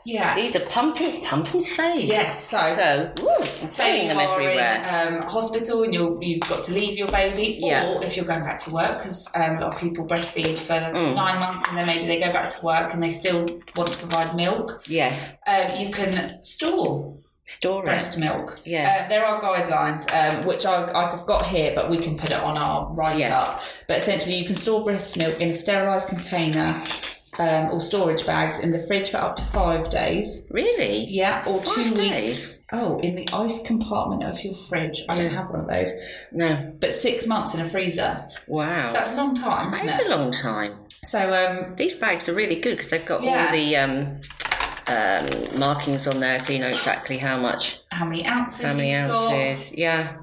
Yeah. 0.07 0.37
These 0.37 0.55
are 0.57 0.61
pump 0.67 1.01
and 1.01 1.23
pump 1.25 1.53
and 1.53 1.65
save. 1.65 2.05
Yes, 2.09 2.49
so 2.49 2.59
So, 2.75 3.13
woo, 3.23 3.29
I'm 3.63 4.03
you 4.03 4.09
them 4.09 4.21
everywhere. 4.21 4.83
in 5.09 5.15
um, 5.17 5.23
hospital 5.23 5.83
and 5.83 5.93
you're, 5.93 6.23
you've 6.23 6.41
got 6.49 6.63
to 6.65 6.73
leave 6.73 6.97
your 6.97 7.09
baby, 7.09 7.59
Yeah. 7.61 7.87
or 7.87 8.05
if 8.05 8.17
you're 8.17 8.25
going 8.25 8.45
back 8.45 8.61
to 8.61 8.71
work, 8.71 8.99
because 8.99 9.29
um, 9.35 9.59
a 9.59 9.61
lot 9.63 9.75
of 9.75 9.81
people 9.81 10.07
breastfeed 10.07 10.59
for 10.59 10.75
Mm. 10.77 11.15
nine 11.15 11.41
months 11.41 11.65
and 11.69 11.77
then 11.77 11.87
maybe 11.87 12.07
they 12.07 12.21
go 12.25 12.33
back 12.33 12.49
to 12.51 12.65
work 12.65 12.95
and 12.95 13.03
they 13.03 13.11
still 13.11 13.41
want 13.75 13.91
to 13.91 13.99
provide 13.99 14.37
milk, 14.37 14.83
yes. 14.87 15.37
um, 15.47 15.77
you 15.81 15.91
can 15.91 16.41
store 16.43 17.15
Store 17.49 17.81
breast 17.85 18.19
milk. 18.19 18.59
Yes. 18.65 19.05
Uh, 19.05 19.09
there 19.09 19.25
are 19.25 19.41
guidelines, 19.41 20.03
um, 20.13 20.45
which 20.47 20.67
I, 20.67 20.83
I've 20.93 21.25
got 21.27 21.47
here, 21.47 21.71
but 21.77 21.89
we 21.89 21.97
can 21.99 22.17
put 22.19 22.33
it 22.33 22.41
on 22.41 22.59
our 22.59 22.93
write 22.93 23.19
Yes. 23.21 23.33
up. 23.49 23.63
But 23.87 23.99
essentially, 23.99 24.35
you 24.37 24.45
can 24.47 24.57
store 24.57 24.83
breast 24.83 25.17
milk 25.17 25.41
in 25.41 25.49
a 25.51 25.53
sterilised 25.53 26.09
container. 26.09 26.75
Um, 27.39 27.71
or 27.71 27.81
storage 27.81 28.25
bags 28.25 28.59
in 28.61 28.71
the 28.73 28.79
fridge 28.79 29.11
for 29.11 29.19
up 29.19 29.37
to 29.37 29.45
five 29.45 29.91
days. 29.91 30.49
Really? 30.51 31.05
Yeah, 31.05 31.45
or 31.47 31.63
Five 31.63 31.75
two 31.75 31.95
days? 31.95 32.23
weeks. 32.23 32.61
Oh, 32.73 32.99
in 33.01 33.15
the 33.15 33.29
ice 33.33 33.63
compartment 33.67 34.23
of 34.25 34.43
your 34.43 34.55
fridge. 34.55 35.05
I 35.07 35.17
don't 35.17 35.31
have 35.31 35.51
one 35.51 35.61
of 35.61 35.67
those. 35.69 35.93
No. 36.33 36.73
But 36.81 36.95
six 36.95 37.27
months 37.27 37.55
in 37.55 37.61
a 37.61 37.69
freezer. 37.69 38.27
Wow. 38.47 38.89
That's 38.91 39.13
a 39.13 39.17
long 39.17 39.35
time, 39.35 39.71
That 39.71 39.77
isn't 39.85 39.89
is 39.91 40.01
it? 40.01 40.07
a 40.07 40.11
long 40.17 40.33
time. 40.33 40.79
So, 40.89 41.33
um, 41.35 41.77
These 41.77 41.97
bags 41.97 42.27
are 42.31 42.35
really 42.35 42.57
good 42.57 42.79
because 42.79 42.91
they've 42.91 43.05
got 43.05 43.23
Yeah. 43.23 43.47
all 43.47 43.53
the 43.53 43.77
um, 43.77 44.21
um, 44.87 45.59
markings 45.59 46.07
on 46.07 46.21
there, 46.21 46.41
so 46.41 46.55
you 46.55 46.61
know 46.61 46.69
exactly 46.69 47.19
how 47.19 47.39
much, 47.39 47.81
how 47.91 48.07
many 48.07 48.27
ounces? 48.27 48.65
how 48.65 48.75
many 48.75 48.93
you've 48.93 49.09
got, 49.09 49.33
ounces. 49.33 49.77
Yeah. 49.77 50.17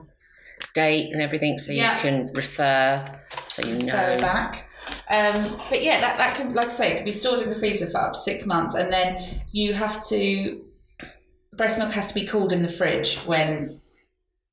Date 0.74 1.12
and 1.14 1.22
everything, 1.22 1.60
so 1.60 1.72
Yeah. 1.74 1.96
you 1.96 2.02
can 2.02 2.28
refer, 2.34 3.06
so 3.50 3.68
you 3.68 3.76
know. 3.76 3.94
Back. 4.20 4.68
Um, 5.10 5.58
but 5.70 5.84
yeah, 5.84 6.00
that, 6.00 6.18
that 6.18 6.36
can, 6.36 6.54
like 6.54 6.68
I 6.68 6.72
say, 6.72 6.92
it 6.92 6.96
can 6.98 7.06
be 7.06 7.12
stored 7.12 7.42
in 7.42 7.50
the 7.50 7.56
freezer 7.56 7.88
for 7.88 8.00
up 8.02 8.14
to 8.14 8.20
six 8.20 8.46
months, 8.46 8.74
and 8.74 8.92
then 8.92 9.18
you 9.52 9.74
have 9.74 10.04
to. 10.08 10.64
Breast 11.56 11.78
milk 11.78 11.92
has 11.92 12.08
to 12.08 12.14
be 12.16 12.26
cooled 12.26 12.52
in 12.52 12.64
the 12.64 12.68
fridge 12.70 13.18
when 13.26 13.80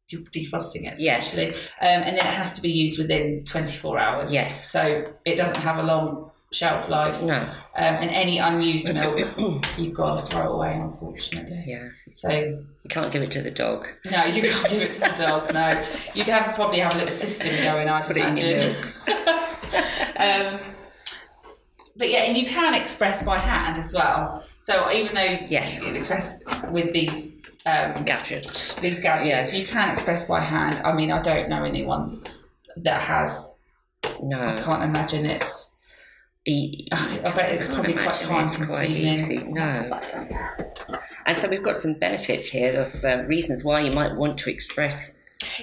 you're 0.08 0.20
defrosting 0.22 0.86
it, 0.90 0.98
Yes. 1.00 1.28
especially, 1.32 1.54
um, 1.80 2.02
and 2.02 2.18
then 2.18 2.26
it 2.26 2.34
has 2.34 2.52
to 2.52 2.60
be 2.60 2.68
used 2.70 2.98
within 2.98 3.42
24 3.44 3.98
hours. 3.98 4.32
Yes. 4.34 4.70
So 4.70 5.04
it 5.24 5.36
doesn't 5.36 5.56
have 5.56 5.78
a 5.78 5.82
long 5.84 6.30
shelf 6.52 6.88
life. 6.88 7.22
No. 7.22 7.36
Um, 7.42 7.54
and 7.76 8.10
any 8.10 8.38
unused 8.38 8.92
milk, 8.92 9.18
you've 9.78 9.94
got 9.94 10.18
to 10.18 10.26
throw 10.26 10.52
away, 10.52 10.76
unfortunately. 10.80 11.62
Yeah. 11.66 11.88
So 12.12 12.28
You 12.28 12.90
can't 12.90 13.10
give 13.12 13.22
it 13.22 13.30
to 13.32 13.40
the 13.42 13.52
dog. 13.52 13.86
no, 14.10 14.24
you 14.24 14.42
can't 14.42 14.68
give 14.68 14.82
it 14.82 14.92
to 14.94 15.00
the 15.00 15.14
dog. 15.16 15.54
No, 15.54 15.80
you'd 16.12 16.28
have 16.28 16.54
probably 16.56 16.80
have 16.80 16.92
a 16.92 16.96
little 16.96 17.10
system 17.10 17.54
going. 17.64 17.88
I'd 17.88 18.04
Put 18.04 18.16
it 18.18 18.24
in 18.26 18.36
your 18.36 18.58
imagine. 18.58 18.92
um, 20.16 20.60
but 21.96 22.10
yeah, 22.10 22.22
and 22.24 22.36
you 22.36 22.46
can 22.46 22.74
express 22.74 23.22
by 23.22 23.38
hand 23.38 23.78
as 23.78 23.92
well. 23.94 24.44
So 24.58 24.90
even 24.92 25.14
though 25.14 25.38
Yes. 25.48 25.78
you 25.78 25.84
can 25.86 25.96
express 25.96 26.42
with 26.70 26.92
these 26.92 27.32
um, 27.66 28.04
Gadgets. 28.04 28.74
these 28.76 28.98
gadgets, 29.00 29.28
Yes. 29.28 29.58
you 29.58 29.66
can 29.66 29.90
express 29.90 30.24
by 30.24 30.40
hand. 30.40 30.80
I 30.84 30.92
mean, 30.92 31.10
I 31.12 31.20
don't 31.20 31.48
know 31.48 31.62
anyone 31.64 32.22
that 32.76 33.02
has. 33.02 33.54
No, 34.22 34.40
I 34.46 34.54
can't 34.54 34.82
imagine 34.82 35.26
it's. 35.26 35.70
I 36.48 37.32
bet 37.36 37.52
it's 37.52 37.68
probably 37.68 37.92
quite 37.92 38.14
time 38.14 38.48
consuming. 38.48 38.96
easy. 38.96 39.38
No. 39.44 40.00
And 41.26 41.36
so 41.36 41.48
we've 41.48 41.62
got 41.62 41.76
some 41.76 41.94
benefits 41.98 42.48
here 42.48 42.80
of 42.80 43.04
uh, 43.04 43.24
reasons 43.24 43.62
why 43.62 43.80
you 43.80 43.92
might 43.92 44.16
want 44.16 44.38
to 44.38 44.50
express 44.50 45.16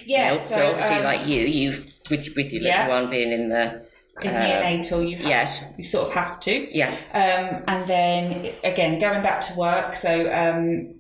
Yeah, 0.05 0.29
milk. 0.29 0.39
so, 0.39 0.55
So, 0.55 0.67
obviously, 0.71 0.95
um, 0.97 1.03
like 1.03 1.27
you, 1.27 1.41
you 1.41 1.85
with 2.11 2.27
with 2.35 2.53
your 2.53 2.61
Yeah. 2.61 2.85
little 2.87 3.01
one 3.01 3.09
being 3.09 3.31
in 3.31 3.49
the 3.49 3.86
in 4.21 4.31
neonatal, 4.33 5.09
you 5.09 5.17
have, 5.17 5.25
yes, 5.27 5.63
you 5.77 5.83
sort 5.83 6.07
of 6.07 6.13
have 6.13 6.39
to. 6.41 6.67
yeah, 6.75 6.89
Um, 7.13 7.63
and 7.67 7.87
then 7.87 8.53
again, 8.63 8.99
going 8.99 9.21
back 9.21 9.39
to 9.41 9.53
work. 9.55 9.95
So 9.95 10.31
um, 10.31 10.95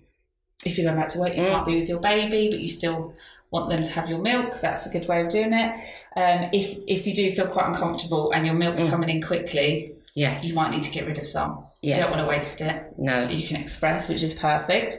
if 0.65 0.77
you're 0.77 0.85
going 0.85 0.99
back 0.99 1.09
to 1.09 1.19
work, 1.19 1.35
you 1.35 1.43
Mm. 1.43 1.51
can't 1.51 1.65
be 1.65 1.75
with 1.75 1.89
your 1.89 1.99
baby, 1.99 2.49
but 2.49 2.59
you 2.59 2.67
still 2.67 3.13
want 3.51 3.69
them 3.69 3.81
to 3.83 3.91
have 3.93 4.09
your 4.09 4.19
milk. 4.19 4.53
That's 4.59 4.85
a 4.85 4.89
good 4.89 5.07
way 5.07 5.21
of 5.21 5.29
doing 5.29 5.53
it. 5.53 5.71
Um, 6.15 6.49
if 6.51 6.77
if 6.87 7.07
you 7.07 7.13
do 7.13 7.31
feel 7.31 7.47
quite 7.47 7.67
uncomfortable 7.67 8.31
and 8.31 8.45
your 8.45 8.55
milk's 8.55 8.83
Mm. 8.83 8.89
coming 8.89 9.09
in 9.09 9.21
quickly, 9.21 9.93
yes, 10.15 10.43
you 10.43 10.53
might 10.53 10.71
need 10.71 10.83
to 10.83 10.91
get 10.91 11.05
rid 11.07 11.17
of 11.17 11.25
some. 11.25 11.63
Yes. 11.81 11.97
You 11.97 12.03
don't 12.03 12.11
want 12.11 12.23
to 12.23 12.27
waste 12.27 12.59
it. 12.61 12.83
No. 12.97 13.21
So 13.21 13.31
you 13.31 13.47
can 13.47 13.55
express, 13.57 14.09
which 14.09 14.23
is 14.23 14.33
perfect. 14.33 14.97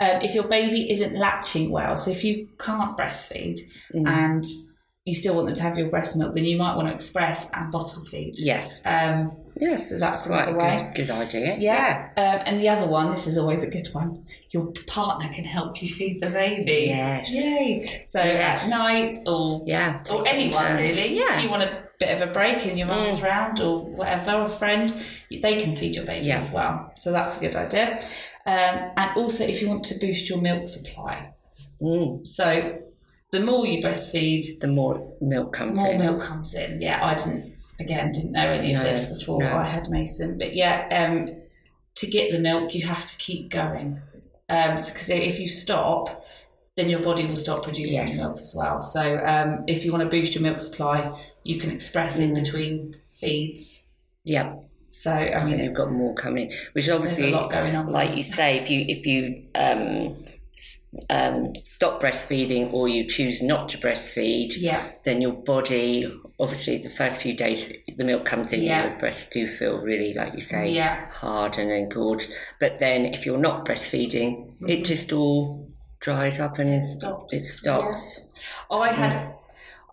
Um, 0.00 0.22
if 0.22 0.34
your 0.34 0.44
baby 0.44 0.90
isn't 0.90 1.14
latching 1.16 1.70
well, 1.70 1.96
so 1.96 2.10
if 2.10 2.24
you 2.24 2.48
can't 2.58 2.96
breastfeed 2.96 3.60
Mm. 3.94 4.08
and 4.08 4.44
you 5.04 5.14
still 5.14 5.34
want 5.34 5.46
them 5.46 5.54
to 5.54 5.62
have 5.62 5.76
your 5.76 5.88
breast 5.88 6.16
milk, 6.16 6.32
then 6.34 6.44
you 6.44 6.56
might 6.56 6.76
want 6.76 6.86
to 6.86 6.94
express 6.94 7.50
and 7.52 7.72
bottle 7.72 8.04
feed. 8.04 8.34
yes, 8.38 8.80
Um, 8.84 9.28
yes. 9.60 9.88
so 9.88 9.98
that's 9.98 10.26
Quite 10.28 10.48
another 10.48 10.58
a 10.58 10.62
way. 10.62 10.90
good, 10.94 11.06
good 11.08 11.10
idea. 11.10 11.56
Yeah. 11.58 12.08
Um, 12.16 12.40
and 12.46 12.60
the 12.60 12.68
other 12.68 12.86
one, 12.86 13.10
this 13.10 13.26
is 13.26 13.36
always 13.36 13.64
a 13.64 13.70
good 13.70 13.88
one. 13.92 14.24
Your 14.50 14.70
partner 14.86 15.28
can 15.34 15.42
help 15.44 15.82
you 15.82 15.92
feed 15.92 16.20
the 16.20 16.30
baby. 16.30 16.84
Yes. 16.86 17.28
Yay. 17.32 18.04
So 18.06 18.22
Yes. 18.22 18.62
at 18.64 18.70
night 18.70 19.16
or 19.26 19.62
yeah, 19.66 20.04
or 20.08 20.26
anyone 20.28 20.76
really. 20.76 21.18
Yeah, 21.18 21.36
If 21.36 21.42
you 21.42 21.50
want 21.50 21.64
a 21.64 21.82
bit 21.98 22.20
of 22.20 22.28
a 22.28 22.32
break 22.32 22.64
and 22.66 22.78
your 22.78 22.86
mum's 22.86 23.20
round 23.22 23.58
or 23.58 23.84
whatever, 23.84 24.32
or 24.34 24.46
a 24.46 24.50
friend, 24.50 24.88
they 25.32 25.56
can 25.56 25.74
feed 25.74 25.96
your 25.96 26.04
baby 26.04 26.28
Yeah. 26.28 26.36
as 26.38 26.52
well. 26.52 26.92
So 27.00 27.10
that's 27.10 27.38
a 27.38 27.40
good 27.40 27.56
idea. 27.56 27.98
Um, 28.46 28.92
and 28.96 29.16
also 29.16 29.42
if 29.44 29.60
you 29.60 29.68
want 29.68 29.82
to 29.86 29.98
boost 29.98 30.28
your 30.28 30.40
milk 30.40 30.68
supply. 30.68 31.32
Mm. 31.80 32.24
So 32.24 32.78
the 33.32 33.40
more 33.40 33.66
you 33.66 33.82
breastfeed, 33.82 34.60
the 34.60 34.68
more 34.68 35.14
milk 35.20 35.52
comes 35.52 35.78
more 35.78 35.92
in. 35.92 35.98
milk 35.98 36.20
comes 36.22 36.54
in. 36.54 36.80
Yeah, 36.80 37.04
I 37.04 37.14
didn't 37.14 37.54
again, 37.80 38.12
didn't 38.12 38.32
know 38.32 38.46
any 38.46 38.74
of 38.74 38.82
this 38.82 39.06
before 39.06 39.40
no. 39.42 39.48
I 39.56 39.64
had 39.64 39.88
Mason. 39.90 40.38
But 40.38 40.54
yeah, 40.54 40.86
um, 40.90 41.34
to 41.96 42.06
get 42.06 42.30
the 42.30 42.38
milk, 42.38 42.74
you 42.74 42.86
have 42.86 43.06
to 43.06 43.16
keep 43.16 43.50
going. 43.50 44.00
Because 44.48 45.08
if 45.10 45.40
you 45.40 45.48
stop, 45.48 46.24
then 46.76 46.88
your 46.90 47.00
body 47.02 47.26
will 47.26 47.36
stop 47.36 47.62
producing 47.64 48.06
Yes. 48.06 48.18
milk 48.18 48.38
as 48.38 48.54
well. 48.56 48.82
So 48.82 49.20
um, 49.24 49.64
if 49.66 49.84
you 49.84 49.92
want 49.92 50.02
to 50.08 50.08
boost 50.14 50.34
your 50.34 50.42
milk 50.42 50.60
supply, 50.60 51.18
you 51.42 51.58
can 51.58 51.70
express 51.70 52.18
in 52.18 52.30
Mm. 52.32 52.34
between 52.34 52.96
feeds. 53.20 53.84
Yeah, 54.24 54.56
So 54.90 55.10
I 55.10 55.38
I 55.38 55.44
mean, 55.44 55.58
you've 55.58 55.74
got 55.76 55.90
more 55.90 56.14
coming, 56.14 56.48
which 56.74 56.86
there's 56.86 56.90
obviously, 56.90 57.30
a 57.32 57.36
lot 57.36 57.50
going 57.50 57.74
on. 57.74 57.88
like 57.88 58.14
you 58.16 58.22
say, 58.22 58.58
if 58.60 58.68
you 58.70 58.84
if 58.88 59.06
you 59.06 59.44
um, 59.54 60.16
um, 61.10 61.52
stop 61.66 62.00
breastfeeding 62.00 62.72
or 62.72 62.88
you 62.88 63.08
choose 63.08 63.42
not 63.42 63.68
to 63.70 63.78
breastfeed, 63.78 64.54
yeah, 64.56 64.82
then 65.04 65.20
your 65.22 65.32
body, 65.32 66.12
obviously, 66.38 66.78
the 66.78 66.90
first 66.90 67.22
few 67.22 67.34
days 67.36 67.72
the 67.96 68.04
milk 68.04 68.24
comes 68.24 68.52
in, 68.52 68.62
Yeah. 68.62 68.88
your 68.90 68.98
breasts 68.98 69.28
do 69.30 69.48
feel 69.48 69.78
really, 69.78 70.14
like 70.14 70.34
you 70.34 70.40
say, 70.42 70.70
yeah, 70.70 71.10
hard 71.10 71.58
and 71.58 71.70
engorged. 71.70 72.30
But 72.60 72.78
then 72.78 73.06
if 73.06 73.26
you're 73.26 73.38
not 73.38 73.64
breastfeeding, 73.66 74.52
it 74.68 74.84
just 74.84 75.12
all 75.12 75.68
dries 76.00 76.38
up 76.40 76.58
and 76.58 76.68
Mm-hmm. 76.68 76.82
stops. 76.98 77.34
It 77.34 77.42
stops. 77.42 78.40
I 78.70 78.92
had. 78.92 79.34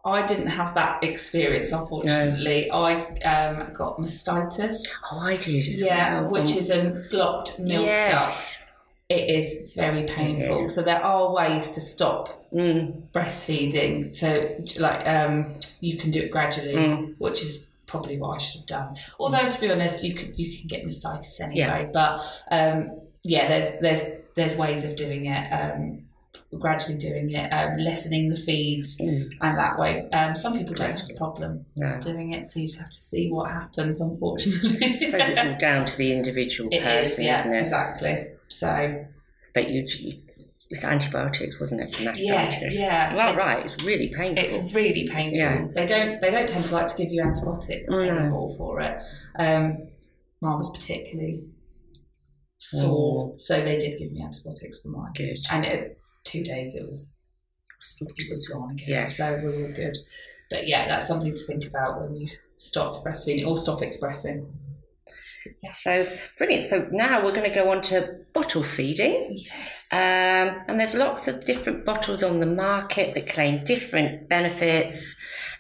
I 0.06 0.26
didn't 0.26 0.48
have 0.48 0.76
that 0.76 1.04
experience, 1.04 1.74
unfortunately. 1.74 2.68
No. 2.72 2.76
I 2.78 2.94
um, 3.20 3.74
got 3.74 3.98
mastitis. 3.98 4.88
Oh, 5.12 5.20
I 5.20 5.36
did 5.36 5.68
as 5.68 5.82
Yeah, 5.82 6.22
well. 6.22 6.30
which 6.32 6.56
is 6.56 6.70
a 6.70 7.06
blocked 7.12 7.60
milk 7.60 7.86
duct. 7.86 8.64
It 9.10 9.30
is 9.30 9.74
very 9.76 10.04
painful. 10.04 10.66
is. 10.66 10.76
So 10.76 10.84
there 10.84 11.04
are 11.04 11.34
ways 11.34 11.70
to 11.70 11.82
stop 11.82 12.36
Mm, 12.54 13.04
breastfeeding. 13.12 14.16
So 14.16 14.56
like 14.80 15.08
um, 15.08 15.56
you 15.82 15.98
can 15.98 16.10
do 16.12 16.20
it 16.22 16.32
gradually, 16.32 16.74
Mm. 16.76 17.16
which 17.20 17.44
is 17.44 17.68
probably 17.86 18.18
what 18.18 18.36
I 18.36 18.38
should 18.40 18.60
have 18.62 18.66
done. 18.68 18.96
Although 19.20 19.50
to 19.50 19.62
be 19.62 19.72
honest, 19.72 20.04
you 20.04 20.14
can 20.16 20.34
you 20.36 20.58
can 20.58 20.68
get 20.68 20.84
mastitis 20.86 21.40
anyway. 21.42 21.58
Yeah. 21.58 21.90
But 21.94 22.22
um, 22.52 23.00
yeah, 23.24 23.48
there's 23.48 23.72
there's 23.82 24.04
there's 24.36 24.56
ways 24.56 24.84
of 24.86 24.96
doing 24.96 25.26
it. 25.26 25.48
Um, 25.52 26.06
gradually 26.60 26.98
doing 26.98 27.30
it, 27.30 27.48
um, 27.54 27.78
lessening 27.78 28.30
the 28.30 28.36
feeds, 28.36 28.98
Mm. 28.98 29.30
and 29.42 29.58
that 29.58 29.78
way, 29.78 30.10
um, 30.12 30.36
some 30.36 30.58
people 30.58 30.74
don't 30.74 31.00
have 31.00 31.10
a 31.10 31.14
problem 31.14 31.66
no. 31.78 32.00
doing 32.02 32.34
it. 32.34 32.48
So 32.48 32.60
you 32.60 32.66
just 32.68 32.80
have 32.80 32.90
to 32.90 33.02
see 33.02 33.30
what 33.32 33.52
happens. 33.52 34.02
Unfortunately, 34.02 34.84
I 34.84 35.06
suppose 35.06 35.30
it's 35.30 35.40
all 35.40 35.58
down 35.60 35.86
to 35.86 35.96
the 35.98 36.12
individual 36.12 36.70
It 36.74 36.78
is, 36.82 37.10
person, 37.10 37.26
yeah, 37.26 37.40
isn't 37.40 37.54
it? 37.54 37.60
exactly. 37.60 38.28
So 38.50 39.06
But 39.54 39.70
you, 39.70 39.88
you 40.00 40.22
it's 40.70 40.84
antibiotics, 40.84 41.60
wasn't 41.60 41.82
it? 41.82 42.00
Yes, 42.00 42.76
yeah, 42.76 43.16
Well, 43.16 43.34
It- 43.34 43.38
right. 43.38 43.66
It's 43.66 43.84
really 43.86 44.10
painful. 44.10 44.44
It's 44.44 44.74
really 44.74 45.08
painful. 45.08 45.38
Yeah. 45.38 45.68
They 45.74 45.86
don't 45.86 46.22
they 46.22 46.30
don't 46.30 46.48
tend 46.48 46.66
to 46.66 46.76
like 46.76 46.88
to 46.88 46.96
give 46.96 47.12
you 47.12 47.24
antibiotics 47.24 47.92
no. 47.92 48.02
anymore 48.02 48.50
for 48.56 48.80
it. 48.82 49.02
Um, 49.40 49.88
mine 50.42 50.58
was 50.58 50.70
particularly 50.72 51.50
sore, 52.58 53.34
so 53.38 53.64
they 53.64 53.78
did 53.78 53.98
give 53.98 54.12
me 54.12 54.22
antibiotics 54.22 54.82
for 54.82 54.90
mine. 54.90 55.12
good. 55.16 55.38
And 55.50 55.66
it, 55.66 55.98
two 56.24 56.44
days 56.44 56.76
it 56.76 56.84
was 56.84 57.16
it 58.02 58.30
was 58.30 58.48
gone 58.48 58.72
again. 58.72 58.90
Yes. 58.90 59.18
So 59.18 59.40
we 59.44 59.64
were 59.64 59.72
good. 59.72 59.98
But 60.50 60.68
yeah, 60.68 60.88
that's 60.88 61.08
something 61.08 61.34
to 61.34 61.44
think 61.44 61.66
about 61.66 62.02
when 62.02 62.16
you 62.16 62.28
stop 62.56 63.04
breastfeeding 63.04 63.48
or 63.48 63.56
stop 63.56 63.82
expressing. 63.82 64.54
So 65.66 66.08
brilliant. 66.38 66.68
So 66.68 66.88
now 66.92 67.24
we're 67.24 67.34
going 67.34 67.50
to 67.50 67.56
go 67.56 67.72
on 67.72 67.82
to 67.84 68.20
bottle 68.34 68.64
feeding. 68.64 69.38
Yes. 69.38 69.88
Um, 69.92 70.62
and 70.68 70.80
there's 70.80 70.96
lots 70.96 71.28
of 71.28 71.46
different 71.46 71.86
bottles 71.86 72.24
on 72.24 72.40
the 72.40 72.46
market 72.46 73.14
that 73.16 73.30
claim 73.30 73.64
different 73.64 74.30
benefits. 74.30 75.16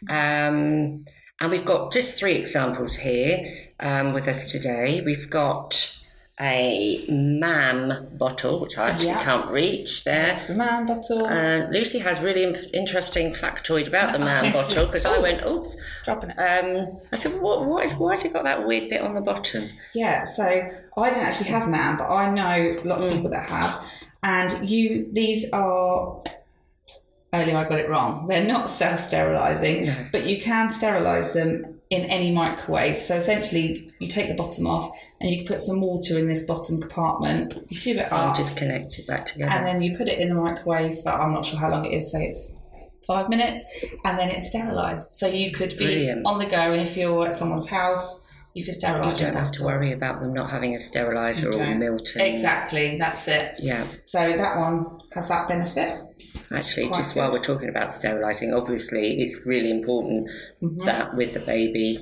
Um, 0.09 1.05
and 1.41 1.51
we've 1.51 1.65
got 1.65 1.93
just 1.93 2.17
three 2.17 2.35
examples 2.35 2.95
here 2.95 3.69
um, 3.79 4.13
with 4.13 4.27
us 4.27 4.45
today. 4.45 5.01
We've 5.01 5.29
got 5.29 5.98
a 6.41 7.03
MAM 7.09 8.07
bottle, 8.17 8.59
which 8.61 8.77
I 8.77 8.89
actually 8.91 9.07
Yeah. 9.07 9.23
can't 9.23 9.51
reach 9.51 10.03
there. 10.05 10.27
That's 10.27 10.47
the 10.47 10.55
MAM 10.55 10.85
bottle. 10.85 11.25
Uh, 11.25 11.67
Lucy 11.69 11.99
has 11.99 12.21
really 12.21 12.43
inf- 12.43 12.73
interesting 12.73 13.33
factoid 13.33 13.87
about 13.87 14.13
the 14.13 14.19
MAM 14.19 14.53
bottle 14.53 14.85
because 14.85 15.05
I 15.05 15.17
went, 15.19 15.45
oops. 15.45 15.75
Dropping 16.05 16.29
it. 16.31 16.37
Um, 16.39 16.97
I 17.11 17.17
said, 17.17 17.41
what, 17.41 17.65
what 17.65 17.85
is, 17.85 17.93
why 17.95 18.11
has 18.11 18.23
it 18.23 18.31
got 18.33 18.43
that 18.45 18.65
weird 18.65 18.89
bit 18.89 19.01
on 19.01 19.15
the 19.15 19.21
bottom? 19.21 19.65
Yeah, 19.93 20.23
so 20.23 20.43
I 20.45 21.09
didn't 21.09 21.25
actually 21.25 21.49
have 21.49 21.67
MAM, 21.67 21.97
but 21.97 22.09
I 22.09 22.31
know 22.33 22.77
lots 22.85 23.03
of 23.03 23.11
people 23.13 23.31
that 23.31 23.49
have. 23.49 23.85
And 24.23 24.53
you, 24.69 25.09
these 25.11 25.49
are. 25.51 26.21
Earlier, 27.31 27.57
I 27.57 27.63
got 27.63 27.77
it 27.79 27.87
wrong. 27.87 28.25
They're 28.27 28.43
not 28.47 28.71
self-sterilizing, 28.71 29.85
No. 29.85 29.93
but 30.11 30.25
you 30.25 30.39
can 30.41 30.67
sterilize 30.67 31.33
them 31.33 31.78
in 31.89 32.01
any 32.03 32.31
microwave. 32.31 32.99
So 33.01 33.15
essentially, 33.15 33.89
you 33.99 34.07
take 34.07 34.27
the 34.27 34.35
bottom 34.35 34.67
off, 34.67 34.95
and 35.19 35.31
you 35.31 35.37
can 35.37 35.47
put 35.47 35.59
some 35.61 35.81
water 35.81 36.17
in 36.17 36.27
this 36.27 36.43
bottom 36.43 36.79
compartment. 36.79 37.53
You 37.69 37.79
tube 37.79 37.97
it 37.97 38.07
I'll 38.11 38.29
up, 38.29 38.37
just 38.37 38.55
connect 38.55 38.99
it 38.99 39.07
back 39.07 39.25
together. 39.25 39.51
and 39.51 39.65
then 39.65 39.81
you 39.81 39.97
put 39.97 40.07
it 40.07 40.19
in 40.19 40.29
the 40.29 40.35
microwave 40.35 40.99
for 40.99 41.09
I'm 41.09 41.33
not 41.33 41.45
sure 41.45 41.59
how 41.59 41.69
long 41.71 41.85
it 41.85 41.93
is. 41.95 42.11
Say 42.11 42.25
it's 42.25 42.53
five 43.07 43.27
minutes, 43.29 43.65
and 44.05 44.19
then 44.19 44.29
it's 44.29 44.47
sterilized. 44.47 45.13
So 45.13 45.25
you 45.27 45.51
could 45.51 45.71
be 45.77 45.85
Brilliant. 45.85 46.25
on 46.27 46.37
the 46.37 46.45
go, 46.45 46.57
and 46.71 46.81
if 46.81 46.95
you're 46.95 47.25
at 47.27 47.33
someone's 47.33 47.67
house, 47.69 48.23
you 48.53 48.63
can 48.63 48.73
sterilize 48.73 49.21
your 49.21 49.31
don't 49.31 49.41
have 49.43 49.51
to 49.51 49.63
worry 49.63 49.91
about 49.91 50.19
them 50.21 50.33
not 50.33 50.49
having 50.49 50.75
a 50.75 50.79
sterilizer 50.79 51.49
or. 51.55 51.75
Milton. 51.75 52.21
Exactly, 52.21 52.97
that's 52.97 53.27
it. 53.27 53.57
Yeah, 53.61 53.87
So 54.03 54.33
that 54.35 54.57
one 54.57 54.99
has 55.13 55.27
that 55.29 55.47
benefit. 55.47 55.91
actually, 56.51 56.87
Quite 56.87 56.97
just 56.97 57.13
good. 57.13 57.19
while 57.21 57.31
we're 57.31 57.39
talking 57.39 57.69
about 57.69 57.93
sterilising, 57.93 58.53
obviously 58.53 59.21
it's 59.21 59.45
really 59.45 59.71
important 59.71 60.29
Mhm. 60.61 60.85
that 60.85 61.15
with 61.15 61.33
the 61.35 61.39
baby, 61.41 61.99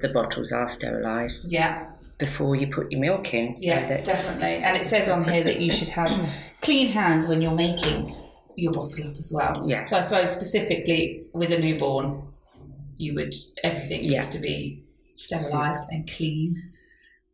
the 0.00 0.08
bottles 0.08 0.52
are 0.52 0.68
sterilised 0.68 1.50
Yeah, 1.50 1.86
before 2.18 2.54
you 2.54 2.68
put 2.68 2.90
your 2.92 3.00
milk 3.00 3.34
in. 3.34 3.56
yeah, 3.58 3.88
that- 3.88 4.04
definitely. 4.04 4.56
And 4.62 4.76
it 4.76 4.86
says 4.86 5.08
on 5.08 5.24
here 5.24 5.42
that 5.44 5.60
you 5.60 5.70
should 5.70 5.88
have 5.90 6.10
clean 6.62 6.88
hands 6.88 7.26
when 7.28 7.42
you're 7.42 7.52
making 7.54 8.14
your 8.54 8.72
bottle 8.72 9.08
up 9.08 9.16
as 9.16 9.32
well. 9.34 9.64
Yes. 9.66 9.90
So 9.90 9.96
I 9.96 10.00
suppose 10.00 10.30
specifically 10.30 11.24
with 11.32 11.52
a 11.52 11.58
newborn, 11.58 12.22
you 12.96 13.14
would 13.14 13.34
everything 13.62 14.04
Yeah. 14.04 14.10
needs 14.18 14.28
to 14.28 14.40
be 14.40 14.82
sterilised 15.18 15.88
and 15.90 16.08
clean. 16.10 16.72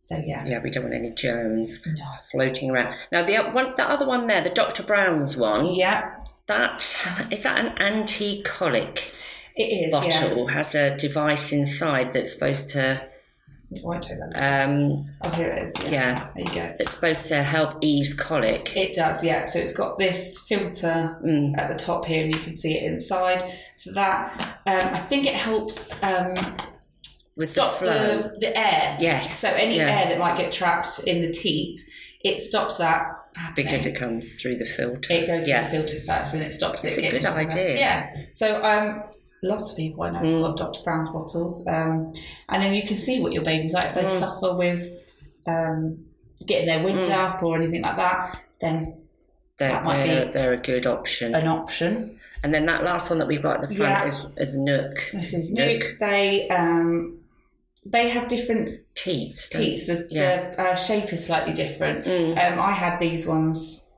So 0.01 0.16
yeah. 0.25 0.44
yeah, 0.44 0.61
we 0.62 0.70
don't 0.70 0.83
want 0.85 0.94
any 0.94 1.12
germs 1.12 1.83
No. 1.87 2.05
floating 2.31 2.70
around. 2.70 2.94
Now 3.11 3.25
the 3.25 3.37
one, 3.53 3.73
the 3.77 3.88
other 3.88 4.07
one 4.07 4.27
there, 4.27 4.42
the 4.42 4.51
Dr. 4.51 4.83
Brown's 4.83 5.37
one, 5.37 5.66
Yeah, 5.75 6.16
that 6.47 6.75
is 7.31 7.42
that 7.44 7.64
an 7.64 7.73
anti-colic 7.79 9.11
it 9.57 9.62
is. 9.62 9.92
Yeah. 9.92 10.29
bottle 10.29 10.49
has 10.49 10.75
a 10.75 10.97
device 10.99 11.53
inside 11.53 12.12
that's 12.12 12.33
supposed 12.35 12.68
to 12.70 13.01
It 13.70 13.83
won't 13.83 14.03
take 14.03 14.18
that 14.18 14.64
um, 14.68 15.07
Oh, 15.23 15.31
here 15.31 15.49
it 15.49 15.62
is. 15.62 15.75
Yeah. 15.83 15.90
yeah, 15.90 16.29
There 16.35 16.44
you 16.44 16.53
go. 16.55 16.77
it's 16.81 16.94
supposed 16.94 17.29
to 17.29 17.42
help 17.42 17.79
ease 17.81 18.12
colic. 18.14 18.77
It 18.77 18.92
does, 18.94 19.25
yeah. 19.25 19.44
So 19.44 19.59
it's 19.59 19.73
got 19.73 19.97
this 19.97 20.38
filter 20.47 21.18
Mm. 21.25 21.57
at 21.57 21.70
the 21.70 21.79
top 21.79 22.05
here, 22.05 22.25
and 22.25 22.35
you 22.35 22.40
can 22.40 22.53
see 22.53 22.75
it 22.77 22.83
inside. 22.83 23.42
So 23.77 23.90
that 23.92 24.33
um, 24.66 24.94
I 24.94 24.99
think 24.99 25.25
it 25.27 25.35
helps 25.35 25.90
um, 26.03 26.35
stop 27.42 27.79
the 27.81 28.31
the, 28.35 28.40
the 28.40 28.57
air. 28.57 28.97
Yes. 29.01 29.38
So 29.38 29.49
any 29.49 29.77
Yeah. 29.77 29.90
air 30.01 30.07
that 30.11 30.18
might 30.18 30.37
get 30.37 30.53
trapped 30.53 31.01
in 31.07 31.20
the 31.20 31.31
teat, 31.31 31.81
it 32.23 32.40
stops 32.40 32.77
that 32.77 33.07
happening. 33.35 33.66
because 33.66 33.87
it 33.87 33.97
comes 33.99 34.40
through 34.40 34.59
the 34.59 34.66
filter. 34.66 35.12
it 35.12 35.27
goes 35.27 35.49
yeah. 35.49 35.66
through 35.66 35.83
the 35.83 35.87
filter 35.88 36.05
first, 36.07 36.35
and 36.35 36.42
it 36.42 36.53
stops 36.55 36.83
That's 36.83 36.97
it 36.99 37.05
a 37.07 37.11
good 37.11 37.23
the- 37.23 37.37
idea. 37.37 37.77
yeah. 37.77 38.14
So 38.33 38.62
um, 38.62 39.03
lots 39.42 39.70
of 39.73 39.77
people 39.77 40.05
I 40.05 40.11
know 40.11 40.20
Mm. 40.20 40.33
have 40.33 40.40
got 40.42 40.57
Dr. 40.57 40.83
Brown's 40.85 41.09
bottles, 41.09 41.66
um, 41.66 42.07
and 42.49 42.62
then 42.62 42.73
you 42.75 42.83
can 42.83 42.97
see 42.97 43.20
what 43.20 43.33
your 43.33 43.42
baby's 43.42 43.75
like 43.75 43.88
if 43.88 43.94
they 43.94 44.05
Mm. 44.05 44.11
suffer 44.11 44.55
with 44.55 44.87
um, 45.47 45.99
getting 46.47 46.66
their 46.66 46.83
wind 46.83 47.01
Mm. 47.07 47.11
up 47.11 47.42
or 47.42 47.57
anything 47.57 47.83
like 47.83 47.97
that. 47.97 48.40
Then 48.61 48.97
They're, 49.59 49.68
that 49.68 49.85
might 49.85 50.07
they're, 50.07 50.27
be- 50.27 50.33
they're 50.33 50.53
a 50.53 50.57
good 50.57 50.87
option. 50.87 51.35
an 51.35 51.47
option. 51.47 52.18
And 52.42 52.53
then 52.55 52.66
that 52.66 52.83
last 52.85 53.11
one 53.11 53.18
that 53.18 53.29
we've 53.29 53.42
got 53.42 53.62
at 53.62 53.68
the 53.68 53.75
front 53.75 53.90
Yeah. 53.90 54.07
is, 54.07 54.37
is 54.38 54.55
NUK. 54.55 55.11
This 55.12 55.35
is 55.35 55.51
NUK. 55.51 55.83
Nuke. 55.83 55.99
They 55.99 56.49
um, 56.49 57.18
they 57.87 58.09
have 58.09 58.29
different 58.29 58.81
Teats. 58.94 59.49
teats. 59.49 59.87
The, 59.87 60.07
Yeah. 60.11 60.51
the 60.51 60.61
uh, 60.62 60.75
shape 60.77 61.12
is 61.12 61.27
slightly 61.27 61.53
different. 61.53 62.05
Mm. 62.07 62.31
Um, 62.53 62.59
I 62.61 62.73
had 62.73 62.99
these 62.99 63.27
ones 63.27 63.97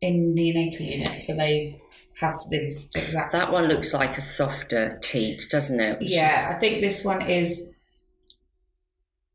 in 0.00 0.34
the 0.34 0.42
neonatal 0.52 0.80
unit, 0.80 1.22
so 1.22 1.36
they 1.36 1.78
have 2.20 2.38
this 2.50 2.88
exact. 2.94 3.32
That 3.32 3.52
one 3.52 3.66
looks 3.68 3.92
like 3.92 4.16
a 4.18 4.20
softer 4.20 4.98
teat, 5.02 5.46
doesn't 5.50 5.78
it? 5.80 5.98
Which 6.00 6.08
Yeah, 6.08 6.50
I 6.54 6.58
think 6.58 6.80
this 6.82 7.04
one 7.04 7.22
is. 7.22 7.68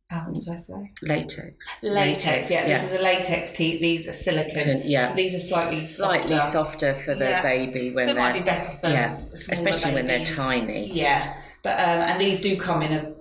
Oh, 0.10 0.24
what 0.28 0.36
did 0.36 0.48
I 0.50 0.56
say? 0.56 0.74
is 0.74 1.10
Latex. 1.10 1.54
Latex. 1.84 2.50
Yeah, 2.50 2.66
this 2.66 2.84
is 2.86 2.94
a 2.94 3.02
latex 3.02 3.52
teat. 3.52 3.82
These 3.82 4.08
are 4.08 4.14
silicone. 4.14 4.82
Yeah. 4.86 5.10
So 5.10 5.16
these 5.16 5.36
are 5.36 5.40
slightly 5.40 5.80
Slightly 5.82 6.40
softer. 6.40 6.94
softer 6.94 6.94
for 6.96 7.14
the 7.14 7.26
Yeah. 7.30 7.42
baby 7.42 7.92
when 7.92 8.06
so 8.06 8.12
it 8.12 8.14
they're 8.14 8.24
might 8.24 8.34
be 8.34 8.40
better 8.40 8.72
for 8.80 8.88
yeah, 8.90 9.18
especially 9.34 9.94
when 9.94 10.08
they're 10.08 10.24
tiny. 10.26 10.90
Yeah, 10.94 11.36
but 11.62 11.72
um, 11.78 12.00
and 12.10 12.22
these 12.22 12.40
do 12.40 12.56
come 12.58 12.82
in 12.84 12.94
a 12.94 13.17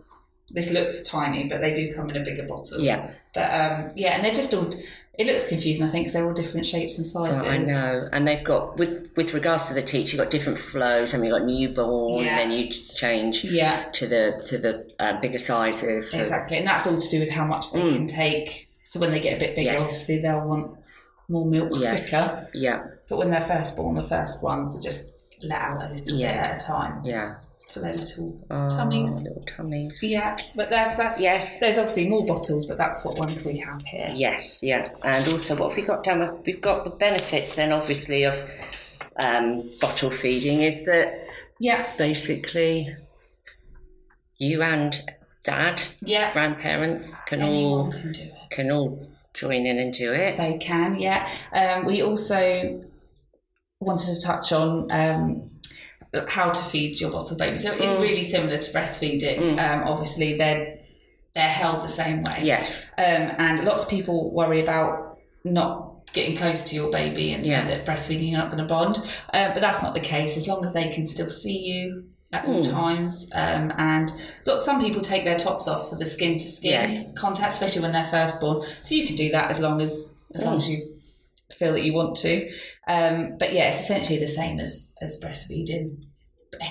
this 0.51 0.71
looks 0.71 1.01
tiny, 1.03 1.49
but 1.49 1.61
they 1.61 1.73
do 1.73 1.93
come 1.95 2.09
in 2.11 2.17
a 2.17 2.25
bigger 2.25 2.45
bottle. 2.47 2.79
Yeah. 2.81 3.11
But 3.35 3.51
um, 3.51 3.91
yeah, 3.97 4.15
and 4.15 4.25
they're 4.25 4.33
just 4.33 4.55
all. 4.55 4.73
It 5.19 5.27
looks 5.27 5.49
confusing, 5.49 5.83
I 5.83 5.89
think, 5.89 6.05
because 6.05 6.13
they're 6.13 6.27
all 6.27 6.35
different 6.35 6.67
shapes 6.67 6.99
and 6.99 7.07
sizes. 7.07 7.43
I 7.43 7.57
know, 7.59 8.09
and 8.13 8.29
they've 8.29 8.45
got 8.45 8.77
with 8.77 9.11
with 9.17 9.33
regards 9.35 9.67
to 9.69 9.75
the 9.75 9.83
teats, 9.83 10.13
you've 10.13 10.21
got 10.21 10.31
different 10.31 10.59
flows. 10.59 11.15
I 11.15 11.17
mean, 11.19 11.31
you've 11.31 11.41
got 11.41 11.47
newborn, 11.47 12.25
Yeah. 12.25 12.39
and 12.39 12.51
then 12.53 12.59
you 12.59 12.71
change 12.71 13.43
Yeah, 13.45 13.89
to 13.93 14.07
the 14.07 14.43
to 14.49 14.59
the 14.59 14.93
uh, 14.99 15.21
bigger 15.21 15.39
sizes. 15.39 16.13
So- 16.13 16.19
exactly, 16.19 16.59
and 16.59 16.67
that's 16.67 16.87
all 16.87 16.99
to 16.99 17.09
do 17.09 17.19
with 17.21 17.31
how 17.33 17.47
much 17.47 17.73
they 17.73 17.81
can 17.91 18.07
take. 18.07 18.69
So 18.83 19.01
when 19.01 19.11
they 19.11 19.19
get 19.19 19.37
a 19.37 19.39
bit 19.45 19.57
bigger, 19.57 19.71
Mm. 19.71 19.73
Yes. 19.73 19.81
obviously 19.83 20.19
they'll 20.21 20.47
want 20.47 20.77
more 21.29 21.45
milk 21.45 21.71
Yes. 21.75 22.11
quicker. 22.11 22.49
Yeah. 22.55 22.85
But 23.09 23.17
when 23.19 23.31
they're 23.31 23.41
first 23.41 23.77
born, 23.77 23.95
the 23.95 24.05
first 24.05 24.43
ones 24.45 24.79
are 24.79 24.83
just 24.83 25.13
let 25.43 25.61
out 25.61 25.83
a 25.83 25.93
little 25.93 26.19
bit 26.19 26.27
at 26.27 26.63
a 26.63 26.67
time 26.67 27.01
Yeah. 27.05 27.35
For 27.77 27.81
their 27.83 27.95
little 27.95 28.47
Oh, 28.51 28.69
tummies. 28.69 29.23
Little 29.23 29.43
tummies. 29.45 29.99
Yeah, 30.03 30.37
but 30.55 30.71
that's 30.71 30.97
that's 30.97 31.21
Yes. 31.21 31.61
There's 31.61 31.79
obviously 31.79 32.09
more 32.09 32.25
bottles, 32.25 32.67
but 32.67 32.77
that's 32.79 33.05
what 33.05 33.19
ones 33.19 33.45
we 33.45 33.59
have 33.59 33.83
here. 33.85 34.11
Yes, 34.15 34.61
yeah. 34.63 34.91
And 35.05 35.29
also, 35.29 35.55
what 35.57 35.71
have 35.71 35.77
we 35.77 35.83
got 35.87 36.03
down? 36.03 36.43
We've 36.45 36.61
got 36.61 36.85
the 36.85 36.91
benefits 36.91 37.57
then, 37.57 37.73
obviously, 37.73 38.25
of 38.25 38.37
um, 39.19 39.71
bottle 39.81 40.11
feeding 40.11 40.63
is 40.63 40.85
that 40.87 41.27
Yeah, 41.61 41.87
basically 41.97 42.89
you 44.39 44.63
and 44.63 45.03
dad, 45.45 45.83
yeah. 46.03 46.33
grandparents 46.33 47.15
can 47.27 47.41
Anyone 47.41 47.65
all 47.65 47.91
can 47.93 48.15
can 48.51 48.71
all 48.71 49.09
join 49.35 49.67
in 49.67 49.79
and 49.79 49.93
do 49.93 50.13
it. 50.13 50.37
They 50.37 50.59
can, 50.59 50.99
yeah. 50.99 51.29
Um, 51.53 51.85
we 51.85 52.03
also 52.03 52.83
wanted 53.81 54.15
to 54.15 54.21
touch 54.23 54.53
on 54.53 54.91
um, 54.91 55.51
how 56.29 56.51
to 56.51 56.63
feed 56.65 57.01
your 57.01 57.11
bottle 57.11 57.37
baby. 57.37 57.57
So 57.57 57.73
it's 57.73 57.95
Mm. 57.95 58.01
really 58.03 58.25
similar 58.25 58.57
to 58.57 58.71
breastfeeding. 58.73 59.59
Um, 59.59 59.85
obviously, 59.87 60.35
they're 60.37 60.79
they're 61.35 61.49
held 61.49 61.83
the 61.83 61.89
same 61.89 62.23
way. 62.23 62.39
Yes, 62.45 62.83
Um, 62.97 63.31
and 63.39 63.63
lots 63.65 63.83
of 63.85 63.91
people 63.91 64.31
worry 64.33 64.63
about 64.63 65.19
not 65.45 65.93
getting 66.15 66.35
close 66.35 66.63
to 66.71 66.75
your 66.75 66.91
baby 66.91 67.33
and, 67.33 67.45
Yeah. 67.45 67.61
and 67.61 67.69
that 67.71 67.85
breastfeeding 67.85 68.31
you're 68.31 68.39
not 68.41 68.51
going 68.51 68.63
to 68.67 68.75
bond. 68.75 68.97
Uh, 69.35 69.51
but 69.53 69.61
that's 69.61 69.83
not 69.83 69.93
the 69.93 70.01
case. 70.01 70.39
As 70.39 70.49
long 70.49 70.65
as 70.65 70.73
they 70.73 70.89
can 70.89 71.05
still 71.07 71.29
see 71.29 71.59
you 71.59 72.05
at 72.33 72.47
all 72.47 72.63
Mm. 72.65 72.71
times. 72.71 73.29
Um, 73.35 73.71
and 73.77 74.11
so 74.41 74.57
some 74.57 74.81
people 74.81 75.03
take 75.03 75.25
their 75.27 75.37
tops 75.37 75.69
off 75.69 75.91
for 75.91 75.97
the 75.97 76.07
skin 76.07 76.39
to 76.39 76.49
skin 76.49 77.13
contact, 77.19 77.53
especially 77.53 77.83
when 77.83 77.93
they're 77.93 78.05
first 78.07 78.41
born. 78.41 78.63
So 78.83 78.95
you 78.95 79.07
can 79.07 79.17
do 79.17 79.31
that 79.33 79.51
as 79.51 79.61
long 79.61 79.83
as 79.83 80.15
as 80.35 80.43
long 80.43 80.55
Mm. 80.55 80.63
as 80.63 80.69
you 80.71 80.89
feel 81.53 81.73
that 81.75 81.83
you 81.83 81.93
want 81.93 82.17
to. 82.17 82.49
Um, 82.89 83.37
but 83.39 83.53
yeah, 83.53 83.69
it's 83.69 83.81
essentially 83.81 84.19
the 84.19 84.27
same 84.27 84.59
as 84.59 84.95
as 85.03 85.21
breastfeeding. 85.23 85.99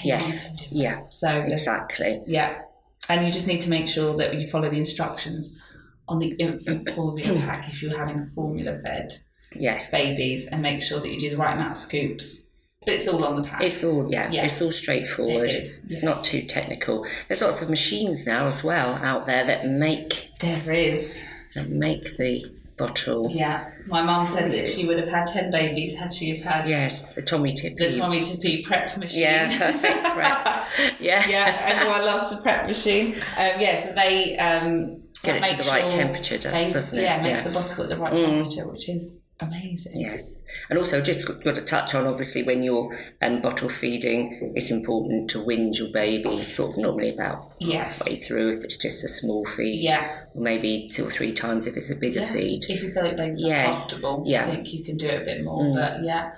Yes, 0.03 0.63
yeah, 0.71 1.01
So 1.09 1.29
exactly. 1.41 2.21
yeah. 2.25 2.61
And 3.09 3.25
you 3.25 3.31
just 3.31 3.45
need 3.47 3.61
to 3.61 3.69
make 3.69 3.87
sure 3.87 4.15
that 4.17 4.39
you 4.39 4.47
follow 4.47 4.69
the 4.69 4.77
instructions 4.79 5.59
on 6.07 6.19
the 6.19 6.33
infant 6.39 6.89
formula 6.95 7.39
pack 7.39 7.69
if 7.71 7.81
you're 7.81 7.97
having 7.97 8.23
formula 8.25 8.75
fed 8.75 9.13
Yes, 9.57 9.91
babies 9.91 10.47
and 10.47 10.61
make 10.61 10.81
sure 10.81 10.99
that 10.99 11.09
you 11.11 11.19
do 11.19 11.29
the 11.29 11.37
right 11.37 11.53
amount 11.53 11.71
of 11.71 11.77
scoops. 11.77 12.51
But 12.85 12.95
it's 12.95 13.07
all 13.07 13.23
on 13.23 13.35
the 13.37 13.43
pack. 13.43 13.61
it's 13.63 13.83
all 13.83 14.11
yeah, 14.11 14.29
Yeah. 14.31 14.43
it's 14.45 14.61
all 14.61 14.71
straightforward. 14.71 15.49
It 15.49 15.55
is, 15.55 15.81
It's 15.85 16.01
yes. 16.01 16.03
not 16.03 16.25
too 16.25 16.41
technical. 16.43 17.05
There's 17.27 17.41
lots 17.41 17.61
of 17.61 17.69
machines 17.69 18.25
now 18.25 18.47
as 18.47 18.63
well 18.63 18.95
out 18.95 19.25
there 19.27 19.45
that 19.45 19.67
make 19.67 20.29
there 20.41 20.71
is. 20.71 21.21
that 21.55 21.69
make 21.69 22.03
the 22.17 22.43
bottle. 22.77 23.29
Yeah. 23.31 23.63
My 23.88 24.01
mum 24.03 24.25
said 24.25 24.51
that 24.51 24.67
she 24.67 24.85
would 24.88 24.97
have 24.97 25.07
had 25.07 25.27
10 25.27 25.51
babies 25.51 25.97
had 25.97 26.13
she 26.13 26.35
have 26.35 26.41
had 26.45 26.69
Yes, 26.69 27.03
the 27.13 27.21
Tommee 27.21 27.53
Tippee. 27.53 27.77
the 27.77 27.89
Tommee 27.89 28.19
Tippee 28.19 28.63
prep 28.63 28.97
machine. 28.97 29.21
Yeah, 29.21 29.57
perfect 29.57 30.03
prep. 30.13 30.67
Yeah, 30.99 31.27
yeah, 31.27 31.57
everyone 31.61 32.01
loves 32.05 32.29
the 32.29 32.38
prep 32.38 32.65
machine. 32.67 33.13
Um, 33.13 33.53
yeah, 33.59 33.75
so 33.81 33.91
they 33.93 34.38
um, 34.38 35.01
Get 35.23 35.38
it 35.38 35.45
to 35.45 35.63
the 35.63 35.69
right 35.69 35.89
sure 35.89 35.99
temperature, 36.01 36.38
they- 36.38 36.71
doesn't 36.71 36.97
it? 36.99 37.01
Yeah, 37.03 37.21
makes 37.21 37.41
Yeah. 37.45 37.51
Mm. 37.51 37.53
the 37.53 37.59
bottle 37.59 37.83
at 37.83 37.89
the 37.89 37.97
right 37.97 38.15
temperature, 38.15 38.67
which 38.67 38.89
is 38.89 39.21
amazing. 39.39 39.99
Yes, 39.99 40.43
and 40.69 40.77
also 40.79 41.01
just 41.01 41.27
got 41.27 41.55
to 41.55 41.61
touch 41.61 41.93
on 41.95 42.07
obviously 42.07 42.43
when 42.43 42.63
you're 42.63 42.97
um, 43.21 43.41
bottle 43.41 43.69
feeding, 43.69 44.53
it's 44.55 44.71
important 44.71 45.29
to 45.31 45.39
wind 45.43 45.77
your 45.77 45.89
baby 45.89 46.33
sort 46.35 46.71
of 46.71 46.77
normally 46.77 47.09
about 47.13 47.51
Yes. 47.59 47.99
halfway 47.99 48.15
through 48.17 48.53
if 48.57 48.63
it's 48.63 48.77
just 48.77 49.03
a 49.03 49.07
small 49.07 49.45
feed, 49.45 49.81
Yeah. 49.81 50.09
or 50.33 50.41
maybe 50.41 50.89
two 50.91 51.05
or 51.05 51.09
three 51.11 51.33
times 51.33 51.67
if 51.67 51.75
it's 51.77 51.89
a 51.89 51.95
bigger 51.95 52.21
Yeah. 52.21 52.33
feed. 52.33 52.65
If 52.69 52.81
you 52.83 52.91
feel 52.91 53.03
like 53.03 53.17
baby's 53.17 53.41
Yes, 53.43 53.65
comfortable, 53.89 54.23
yeah. 54.25 54.45
I 54.47 54.51
think 54.51 54.73
you 54.73 54.83
can 54.83 54.97
do 54.97 55.07
it 55.07 55.21
a 55.21 55.25
bit 55.25 55.43
more. 55.43 55.63
Mm. 55.63 55.75
But 55.75 56.03
yeah, 56.03 56.31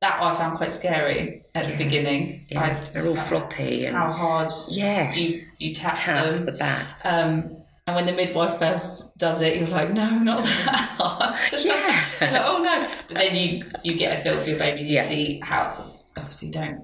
that 0.00 0.18
I 0.20 0.34
found 0.36 0.56
quite 0.58 0.72
scary 0.72 1.44
at 1.54 1.68
the 1.70 1.76
beginning. 1.82 2.44
Yeah, 2.50 2.60
I 2.80 2.84
they're 2.92 3.06
all 3.06 3.14
like, 3.14 3.26
floppy 3.28 3.86
and 3.86 3.96
How 3.96 4.10
hard 4.10 4.50
yes, 4.68 5.16
you 5.16 5.68
you 5.68 5.74
tap, 5.74 5.94
tap 5.96 6.24
them. 6.24 6.44
the 6.46 6.52
back. 6.52 6.86
Um, 7.04 7.56
and 7.92 7.96
when 7.96 8.06
the 8.06 8.12
midwife 8.12 8.54
first 8.58 9.16
does 9.18 9.42
it, 9.42 9.58
you're 9.58 9.68
like, 9.68 9.90
no, 9.92 10.18
not 10.18 10.44
that 10.44 10.94
hard. 10.98 11.38
Yeah. 11.64 12.00
Like, 12.22 12.42
oh 12.44 12.62
no! 12.62 12.86
But 13.08 13.16
then 13.16 13.34
you 13.36 13.64
you 13.82 13.96
get 13.98 14.18
a 14.18 14.22
feel 14.22 14.38
for 14.40 14.48
your 14.48 14.58
baby. 14.58 14.80
and 14.80 14.88
You 14.88 14.96
Yeah. 14.96 15.02
see 15.02 15.40
how 15.42 15.84
obviously 16.16 16.50
don't 16.50 16.80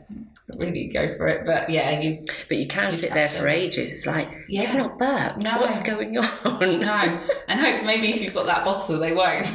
really 0.57 0.89
go 0.89 1.07
for 1.07 1.29
it, 1.29 1.45
but 1.47 1.69
yeah, 1.71 2.01
you 2.01 2.25
But 2.49 2.57
you 2.59 2.67
can 2.67 2.91
You 2.93 2.97
sit 2.99 3.13
there 3.15 3.29
for 3.29 3.43
them. 3.43 3.49
ages. 3.49 3.93
It's 3.93 4.07
like 4.07 4.29
Yeah. 4.49 4.63
you've 4.63 4.75
not 4.75 4.99
burped. 4.99 5.39
No. 5.39 5.59
What's 5.59 5.79
going 5.83 6.19
on? 6.19 6.29
No, 6.81 7.21
and 7.49 7.61
hope 7.61 7.85
maybe 7.85 8.09
if 8.11 8.21
you've 8.23 8.35
got 8.35 8.47
that 8.47 8.65
bottle, 8.65 8.99
they 8.99 9.13
won't. 9.13 9.47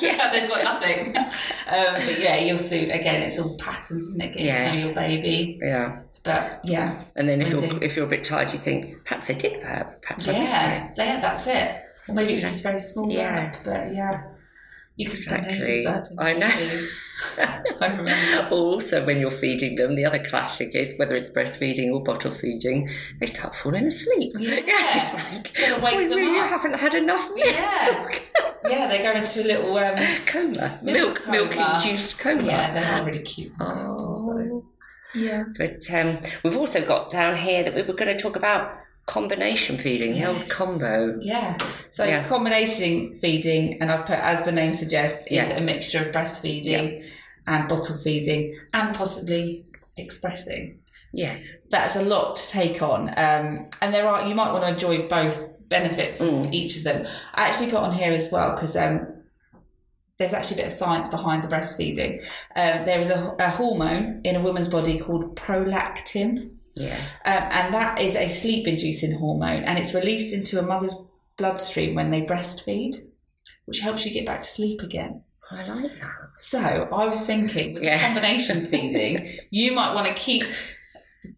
yeah, 0.00 0.30
they've 0.30 0.48
got 0.48 0.62
nothing. 0.64 1.16
Um, 1.16 1.94
but 2.06 2.20
yeah, 2.20 2.36
you'll 2.36 2.58
see. 2.58 2.90
Again, 2.90 3.22
it's 3.22 3.38
all 3.38 3.56
patterns, 3.56 4.08
isn't 4.08 4.20
it? 4.22 4.32
Getting 4.34 4.52
to 4.54 4.72
know 4.80 4.86
your 4.86 4.94
baby. 4.94 5.58
Yeah. 5.62 5.98
But 6.24 6.60
yeah, 6.64 7.02
And 7.16 7.28
then 7.28 7.42
if 7.42 7.48
you're 7.50 7.62
Indeed. 7.62 7.82
if 7.82 7.96
you're 7.96 8.06
a 8.06 8.08
bit 8.08 8.24
tired, 8.24 8.50
you 8.52 8.58
think 8.58 9.04
perhaps 9.04 9.26
they 9.28 9.34
did 9.34 9.60
burp. 9.62 10.02
Perhaps 10.02 10.26
I 10.28 10.38
missed 10.38 10.52
yeah, 10.52 10.84
it. 10.86 10.92
yeah, 10.96 11.20
that's 11.20 11.46
it. 11.46 11.82
Or 12.08 12.14
maybe 12.14 12.32
it 12.32 12.36
was 12.36 12.44
just 12.44 12.62
very 12.62 12.78
small. 12.78 13.10
Yeah. 13.10 13.50
burp, 13.52 13.62
but 13.64 13.94
yeah, 13.94 14.22
you 14.96 15.06
can 15.06 15.16
spend 15.16 15.44
ages 15.46 15.68
Exactly. 15.68 16.16
burping. 16.16 16.24
I 16.24 16.32
know. 16.32 16.48
I 17.80 17.86
remember. 17.88 18.48
Also, 18.54 19.04
when 19.04 19.20
you're 19.20 19.30
feeding 19.30 19.74
them, 19.76 19.96
the 19.96 20.04
other 20.06 20.18
classic 20.24 20.74
is 20.74 20.94
whether 20.98 21.14
it's 21.14 21.30
breastfeeding 21.30 21.92
or 21.92 22.02
bottle 22.02 22.30
feeding, 22.32 22.88
they 23.20 23.26
start 23.26 23.54
falling 23.54 23.84
asleep. 23.86 24.32
Yeah. 24.38 24.60
it's 24.66 25.14
like, 25.32 25.52
Gotta 25.54 25.82
wake 25.84 25.94
"Oh, 25.96 26.08
them 26.08 26.18
you 26.20 26.38
up." 26.40 26.48
haven't 26.48 26.74
had 26.78 26.94
enough 26.94 27.28
milk. 27.34 27.46
Yeah. 27.46 28.18
Yeah, 28.66 28.86
they 28.88 29.02
go 29.02 29.12
into 29.12 29.42
a 29.42 29.46
little 29.46 29.76
um, 29.76 29.96
coma, 30.26 30.78
Milk 30.82 31.26
milk, 31.26 31.28
milk 31.28 31.50
coma. 31.50 31.78
induced 31.84 32.16
coma. 32.18 32.44
yeah, 32.44 32.72
they're 32.72 33.04
really 33.04 33.18
cute. 33.20 33.52
Oh. 33.60 34.64
Yeah. 35.14 35.44
But 35.56 35.78
um, 35.92 36.18
we've 36.42 36.56
also 36.56 36.84
got 36.84 37.10
down 37.10 37.36
here 37.36 37.62
that 37.64 37.74
we 37.74 37.82
were 37.82 37.94
going 37.94 38.16
to 38.16 38.20
talk 38.22 38.36
about 38.36 38.76
combination 39.06 39.76
feeding, 39.78 40.22
old 40.24 40.48
combo. 40.48 41.18
Yeah. 41.20 41.56
So 41.90 42.04
Yeah. 42.04 42.24
combination 42.24 43.12
feeding, 43.18 43.80
and 43.80 43.90
I've 43.92 44.06
put 44.06 44.18
as 44.18 44.42
the 44.42 44.52
name 44.52 44.72
suggests, 44.74 45.24
is 45.26 45.48
Yeah. 45.48 45.56
a 45.56 45.60
mixture 45.60 46.00
of 46.00 46.12
breastfeeding 46.12 47.04
and 47.46 47.68
bottle 47.68 47.98
feeding, 47.98 48.58
and 48.72 48.94
possibly 48.94 49.64
expressing. 49.96 50.78
Yes. 51.12 51.58
That's 51.70 51.96
a 51.96 52.02
lot 52.02 52.36
to 52.36 52.48
take 52.48 52.82
on, 52.82 53.10
um, 53.16 53.66
and 53.82 53.92
there 53.94 54.06
are 54.08 54.26
you 54.26 54.34
might 54.34 54.50
want 54.52 54.64
to 54.64 54.68
enjoy 54.70 55.06
both 55.06 55.50
benefits 55.68 56.20
of 56.20 56.28
Mm. 56.30 56.52
each 56.54 56.76
of 56.78 56.84
them. 56.84 57.04
I 57.34 57.46
actually 57.46 57.70
put 57.70 57.80
on 57.80 57.92
here 57.92 58.12
as 58.12 58.30
well 58.32 58.52
because. 58.52 58.76
Um, 58.76 59.06
there's 60.18 60.32
actually 60.32 60.56
a 60.56 60.62
bit 60.64 60.66
of 60.66 60.72
science 60.72 61.08
behind 61.08 61.42
the 61.42 61.48
breastfeeding. 61.48 62.22
Um, 62.54 62.84
there 62.86 63.00
is 63.00 63.10
a, 63.10 63.34
a 63.38 63.50
hormone 63.50 64.20
in 64.24 64.36
a 64.36 64.40
woman's 64.40 64.68
body 64.68 64.98
called 64.98 65.34
prolactin, 65.36 66.50
Yeah. 66.76 66.96
um, 67.24 67.48
and 67.50 67.74
that 67.74 68.00
is 68.00 68.14
a 68.16 68.28
sleep 68.28 68.66
inducing 68.68 69.18
hormone, 69.18 69.64
and 69.64 69.78
it's 69.78 69.94
released 69.94 70.34
into 70.34 70.58
a 70.58 70.62
mother's 70.62 70.94
bloodstream 71.36 71.94
when 71.96 72.10
they 72.10 72.22
breastfeed, 72.22 72.96
which 73.64 73.80
helps 73.80 74.06
you 74.06 74.12
get 74.12 74.24
back 74.26 74.42
to 74.42 74.48
sleep 74.48 74.80
again. 74.82 75.24
I 75.50 75.64
like 75.66 75.82
that. 76.00 76.10
So 76.34 76.58
I 76.60 77.06
was 77.06 77.26
thinking 77.26 77.74
with 77.74 77.82
Yeah. 77.82 77.98
combination 77.98 78.60
feeding, 78.60 79.26
you 79.50 79.72
might 79.72 79.94
want 79.94 80.06
to 80.06 80.14
keep 80.14 80.44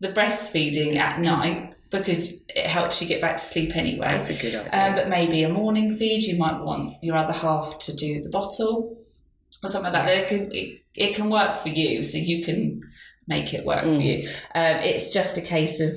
the 0.01 0.09
breastfeeding 0.13 0.97
at 0.97 1.21
night 1.21 1.73
because 1.99 2.33
it 2.49 2.67
helps 2.67 3.01
you 3.03 3.09
get 3.09 3.21
back 3.21 3.37
to 3.37 3.43
sleep 3.43 3.77
anyway. 3.77 4.07
That's 4.19 4.31
a 4.31 4.43
good 4.43 4.55
idea. 4.55 4.71
Um, 4.89 4.95
but 4.95 5.09
maybe 5.09 5.43
a 5.43 5.49
morning 5.49 5.95
feed, 5.97 6.23
you 6.25 6.37
might 6.37 6.61
want 6.61 6.95
your 7.03 7.17
other 7.17 7.33
half 7.33 7.79
to 7.81 7.95
do 7.97 8.21
the 8.21 8.31
bottle 8.31 8.97
or 9.63 9.69
something 9.69 9.93
like 9.93 10.07
that. 10.07 10.17
It 10.17 10.29
can, 10.29 10.49
it, 10.53 10.81
it 10.95 11.15
can 11.15 11.31
work 11.31 11.59
for 11.59 11.69
you, 11.69 12.03
so 12.03 12.19
you 12.19 12.45
can 12.45 12.83
make 13.29 13.53
it 13.55 13.65
work 13.65 13.83
for 13.83 13.91
Mm. 13.91 14.05
you. 14.23 14.29
Um, 14.55 14.77
it's 14.83 15.13
just 15.13 15.37
a 15.39 15.43
case 15.43 15.81
of 15.81 15.93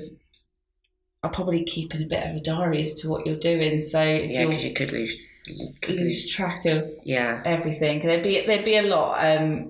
I'll 1.22 1.30
probably 1.30 1.64
keeping 1.64 2.02
a 2.02 2.06
bit 2.06 2.24
of 2.26 2.34
a 2.36 2.40
diary 2.40 2.80
as 2.80 2.94
to 2.94 3.10
what 3.10 3.26
you're 3.26 3.36
doing. 3.36 3.80
So 3.82 4.00
if 4.00 4.30
yeah, 4.30 4.42
you 4.42 4.48
because 4.48 4.64
you 4.64 4.72
could 4.74 4.90
lose. 4.92 5.14
You 5.46 5.72
could 5.82 5.90
lose. 5.96 6.00
lose 6.24 6.32
track 6.32 6.64
of 6.66 6.84
Yeah. 7.04 7.42
everything, 7.44 7.98
there'd 8.00 8.22
be 8.22 8.46
there'd 8.46 8.64
be 8.64 8.76
a 8.76 8.82
lot 8.82 9.18
um, 9.24 9.68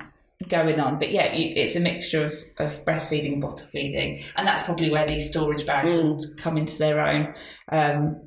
going 0.49 0.81
on. 0.81 0.99
But 0.99 1.11
yeah, 1.11 1.33
you, 1.35 1.53
it's 1.57 1.77
a 1.77 1.81
mixture 1.81 2.25
of, 2.25 2.33
of 2.59 2.85
breastfeeding 2.85 3.35
and 3.35 3.43
bottle 3.43 3.67
feeding, 3.67 4.19
and 4.37 4.47
that's 4.47 4.63
probably 4.63 4.91
where 4.91 5.07
these 5.07 5.29
storage 5.29 5.67
bags 5.67 5.95
Mm. 5.95 6.03
will 6.03 6.21
come 6.37 6.57
into 6.57 6.79
their 6.79 6.99
own. 7.01 7.35
Um, 7.71 8.23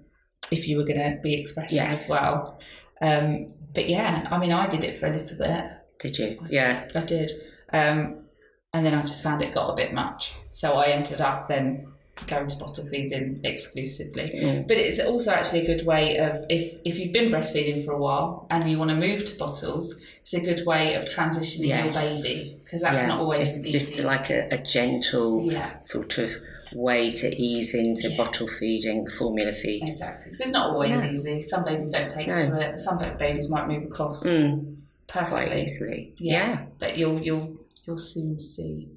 if 0.52 0.67
you 0.67 0.78
were 0.78 0.84
going 0.84 0.99
to 0.99 1.19
be 1.23 1.34
expressing 1.39 1.78
Yes. 1.78 2.04
as 2.04 2.10
well. 2.10 2.60
Um, 3.02 3.54
but 3.73 3.89
yeah, 3.89 4.28
I 4.30 4.38
mean, 4.38 4.52
I 4.52 4.67
did 4.67 4.84
it 4.84 4.99
for 4.99 5.08
a 5.08 5.12
little 5.12 5.38
bit. 5.38 5.65
Did 5.99 6.17
you? 6.19 6.38
Yeah. 6.49 6.88
I 6.93 7.02
did, 7.02 7.32
um, 7.71 8.26
and 8.73 8.86
then 8.86 8.93
I 8.93 9.02
just 9.02 9.23
found 9.23 9.41
it 9.41 9.54
got 9.54 9.69
a 9.69 9.76
bit 9.76 9.93
much. 9.93 10.34
So 10.52 10.73
I 10.73 10.88
ended 10.88 11.21
up 11.21 11.47
then 11.47 11.88
going 12.27 12.47
to 12.47 12.57
bottle 12.57 12.86
feeding 12.88 13.39
exclusively. 13.43 14.31
Mm. 14.41 14.67
But 14.67 14.77
it's 14.77 14.99
also 14.99 15.31
actually 15.31 15.62
a 15.62 15.75
good 15.75 15.86
way 15.86 16.17
of 16.17 16.36
if 16.49 16.79
if 16.86 16.99
you've 16.99 17.13
been 17.13 17.29
breastfeeding 17.29 17.83
for 17.86 17.91
a 17.93 17.97
while 17.97 18.47
and 18.49 18.69
you 18.69 18.77
want 18.77 18.89
to 18.89 18.95
move 18.95 19.25
to 19.25 19.38
bottles, 19.38 19.95
it's 20.21 20.33
a 20.33 20.39
good 20.41 20.65
way 20.65 20.95
of 20.95 21.03
transitioning 21.05 21.67
your 21.67 21.91
baby 21.93 22.59
because 22.63 22.81
that's 22.81 22.99
Yeah, 22.99 23.07
not 23.07 23.19
always 23.19 23.39
just, 23.47 23.59
easy. 23.65 23.71
just 23.71 23.99
like 24.03 24.29
a, 24.29 24.47
a 24.53 24.57
gentle 24.57 25.51
Yeah. 25.51 25.79
sort 25.81 26.17
of 26.17 26.31
way 26.73 27.12
to 27.12 27.27
ease 27.39 27.75
into 27.75 28.07
Yes. 28.09 28.17
bottle 28.17 28.47
feeding, 28.47 29.05
formula 29.07 29.53
feed. 29.53 29.83
Exactly. 29.88 30.33
So 30.33 30.41
it's 30.43 30.51
not 30.51 30.71
always 30.71 31.01
Yeah. 31.03 31.12
easy. 31.12 31.41
Some 31.41 31.65
babies 31.65 31.91
don't 31.91 32.09
take 32.09 32.27
No. 32.27 32.36
to 32.36 32.59
it. 32.71 32.79
Some 32.79 32.97
babies 33.19 33.47
might 33.49 33.67
move 33.67 33.83
across 33.83 34.23
Mm, 34.25 34.77
quite 35.07 35.29
perfectly. 35.29 35.63
easily. 35.63 36.13
Yeah. 36.17 36.33
yeah. 36.33 36.65
But 36.79 36.97
you'll 36.97 37.21
you'll 37.21 37.57
you'll 37.86 37.97
soon 37.97 38.39
see. 38.39 38.88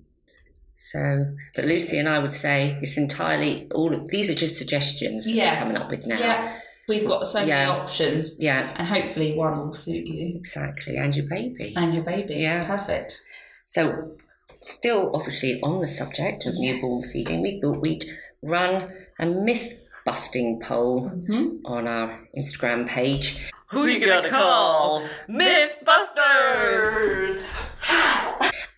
So, 0.77 1.35
but 1.55 1.65
Lucy 1.65 1.99
and 1.99 2.09
I 2.09 2.19
would 2.19 2.35
say 2.35 2.79
it's 2.83 2.97
entirely 2.99 3.69
all. 3.75 3.95
Of, 3.95 4.09
these 4.09 4.29
are 4.31 4.35
just 4.35 4.57
suggestions 4.57 5.25
that 5.25 5.33
Yeah. 5.33 5.53
we're 5.55 5.59
coming 5.61 5.77
up 5.77 5.91
with 5.91 6.07
now. 6.07 6.19
Yeah. 6.19 6.59
We've 6.89 7.07
got 7.07 7.27
so 7.27 7.41
Yeah. 7.41 7.67
many 7.67 7.81
options. 7.81 8.35
Yeah, 8.39 8.73
And 8.77 8.87
hopefully 8.87 9.35
one 9.35 9.59
will 9.59 9.73
suit 9.73 10.07
you 10.07 10.37
exactly. 10.37 10.97
And 10.97 11.15
your 11.17 11.27
baby. 11.27 11.75
and 11.77 11.93
your 11.95 12.05
baby. 12.05 12.35
Yeah. 12.37 12.63
Perfect. 12.65 13.23
So, 13.67 14.13
still 14.61 15.11
obviously 15.15 15.61
on 15.63 15.81
the 15.81 15.89
subject 15.89 16.47
of 16.47 16.55
Yes. 16.57 16.75
newborn 16.77 17.03
feeding, 17.11 17.43
we 17.43 17.61
thought 17.61 17.81
we'd 17.81 18.05
run 18.43 18.93
a 19.19 19.27
myth 19.27 19.73
busting 20.05 20.61
poll 20.61 21.09
hmm 21.09 21.57
on 21.65 21.89
our 21.89 22.21
Instagram 22.37 22.87
page. 22.87 23.49
Who 23.71 23.83
are 23.85 23.89
you 23.89 23.99
gonna 24.07 24.29
call? 24.29 25.03
Mythbusters! 25.29 27.43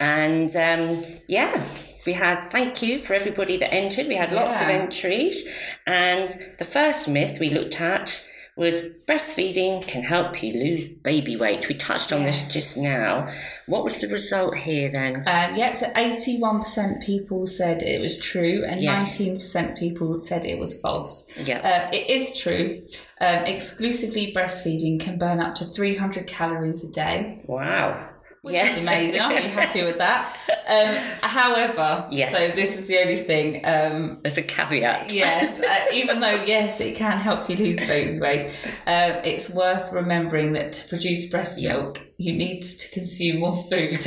And 0.00 0.54
um, 0.56 1.04
yeah, 1.26 1.66
we 2.06 2.12
had 2.14 2.40
thank 2.50 2.82
you 2.82 2.98
for 2.98 3.14
everybody 3.14 3.56
that 3.58 3.72
entered. 3.72 4.06
We 4.06 4.16
had 4.16 4.32
lots 4.32 4.60
of 4.60 4.68
entries. 4.68 5.46
And 5.86 6.30
the 6.58 6.64
first 6.64 7.08
myth 7.08 7.38
we 7.40 7.50
looked 7.50 7.80
at 7.80 8.24
was 8.56 8.90
breastfeeding 9.06 9.86
can 9.86 10.02
help 10.02 10.42
you 10.42 10.52
lose 10.52 10.92
baby 10.92 11.36
weight. 11.36 11.68
We 11.68 11.76
touched 11.76 12.12
on 12.12 12.22
Yes. 12.22 12.42
this 12.46 12.52
just 12.54 12.76
now. 12.76 13.28
What 13.66 13.84
was 13.84 14.00
the 14.00 14.08
result 14.08 14.56
here 14.56 14.90
then? 14.92 15.22
Uh, 15.28 15.54
yep, 15.56 15.76
so 15.76 15.86
81% 15.94 17.00
people 17.06 17.46
said 17.46 17.82
it 17.84 18.00
was 18.00 18.18
true 18.18 18.64
and 18.66 18.80
Yes. 18.82 19.16
19% 19.16 19.78
people 19.78 20.18
said 20.18 20.44
it 20.44 20.58
was 20.58 20.80
false. 20.80 21.30
Yeah. 21.44 21.58
Uh, 21.60 21.90
it 21.96 22.10
is 22.10 22.36
true. 22.36 22.82
Um, 23.20 23.44
exclusively 23.44 24.32
breastfeeding 24.32 24.98
can 24.98 25.18
burn 25.18 25.38
up 25.38 25.54
to 25.56 25.64
300 25.64 26.26
calories 26.26 26.82
a 26.82 26.88
day, 26.88 27.38
wow. 27.46 28.08
Which 28.48 28.56
Yeah. 28.56 28.70
is 28.72 28.78
amazing. 28.86 29.20
I'm 29.20 29.30
really 29.32 29.48
happy 29.48 29.82
with 29.84 29.98
that. 29.98 30.34
Um, 30.66 30.94
however, 31.28 32.06
Yes. 32.10 32.32
so 32.32 32.38
this 32.48 32.76
was 32.76 32.86
the 32.88 32.98
only 33.00 33.16
thing. 33.16 33.60
Um, 33.64 34.18
There's 34.22 34.36
a 34.38 34.42
caveat. 34.42 35.10
yes, 35.10 35.60
uh, 35.60 35.86
even 35.92 36.20
though, 36.20 36.42
yes, 36.44 36.80
it 36.80 36.94
can 36.96 37.18
help 37.18 37.48
you 37.48 37.56
lose 37.56 37.76
baby 37.78 38.18
weight, 38.18 38.48
um, 38.86 39.12
it's 39.24 39.50
worth 39.50 39.92
remembering 39.92 40.52
that 40.52 40.72
to 40.72 40.88
produce 40.88 41.26
breast 41.26 41.60
milk, 41.62 42.00
you 42.16 42.32
need 42.32 42.62
to 42.62 42.90
consume 42.90 43.40
more 43.40 43.56
food. 43.56 43.94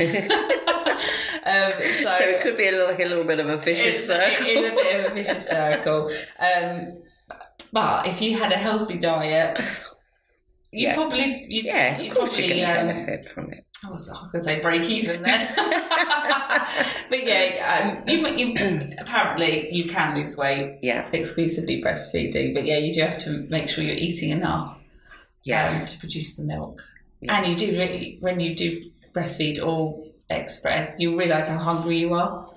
um, 1.44 1.72
so, 1.80 2.16
So 2.18 2.24
it 2.24 2.40
could 2.42 2.56
be 2.56 2.68
a 2.68 2.72
little, 2.72 2.88
like 2.88 3.00
a 3.00 3.04
little 3.06 3.24
bit 3.24 3.40
of 3.40 3.48
a 3.48 3.56
vicious 3.56 4.06
circle. 4.06 4.46
It 4.46 4.56
is 4.56 4.70
a 4.70 4.74
bit 4.74 5.00
of 5.06 5.12
a 5.12 5.14
vicious 5.14 5.48
circle. 5.48 6.10
Um, 6.38 7.02
but 7.72 8.06
if 8.06 8.20
you 8.20 8.38
had 8.38 8.52
a 8.52 8.56
healthy 8.56 8.98
diet, 8.98 9.58
you 10.70 10.88
Yeah. 10.88 10.94
probably, 10.94 11.46
you 11.48 11.62
yeah, 11.64 11.98
you 12.00 12.10
of 12.10 12.16
course 12.16 12.30
probably, 12.30 12.58
you're 12.60 12.66
going 12.66 12.86
to 12.86 12.90
um, 12.92 12.96
benefit 13.06 13.26
from 13.26 13.52
it. 13.52 13.64
I 13.84 13.90
was, 13.90 14.08
I 14.08 14.18
was 14.18 14.30
going 14.30 14.40
to 14.40 14.44
say 14.44 14.60
break 14.60 14.82
even 14.88 15.22
then. 15.22 15.48
but 15.56 17.26
yeah, 17.26 17.96
um, 17.98 18.08
you, 18.08 18.26
you 18.28 18.94
apparently 18.98 19.72
you 19.72 19.86
can 19.86 20.16
lose 20.16 20.36
weight 20.36 20.78
Yeah. 20.82 21.08
exclusively 21.12 21.82
breastfeeding. 21.82 22.54
But 22.54 22.64
yeah, 22.64 22.78
you 22.78 22.94
do 22.94 23.00
have 23.02 23.18
to 23.20 23.46
make 23.48 23.68
sure 23.68 23.82
you're 23.82 23.96
eating 23.96 24.30
enough 24.30 24.78
um, 25.52 25.86
to 25.86 25.98
produce 25.98 26.36
the 26.36 26.44
milk. 26.44 26.80
Yeah. 27.20 27.36
And 27.36 27.46
you 27.48 27.54
do 27.56 27.76
really, 27.78 28.18
when 28.20 28.38
you 28.40 28.54
do 28.54 28.90
breastfeed 29.12 29.64
or 29.64 30.04
express, 30.30 30.96
you 30.98 31.18
realise 31.18 31.48
how 31.48 31.58
hungry 31.58 31.98
you 31.98 32.14
are. 32.14 32.48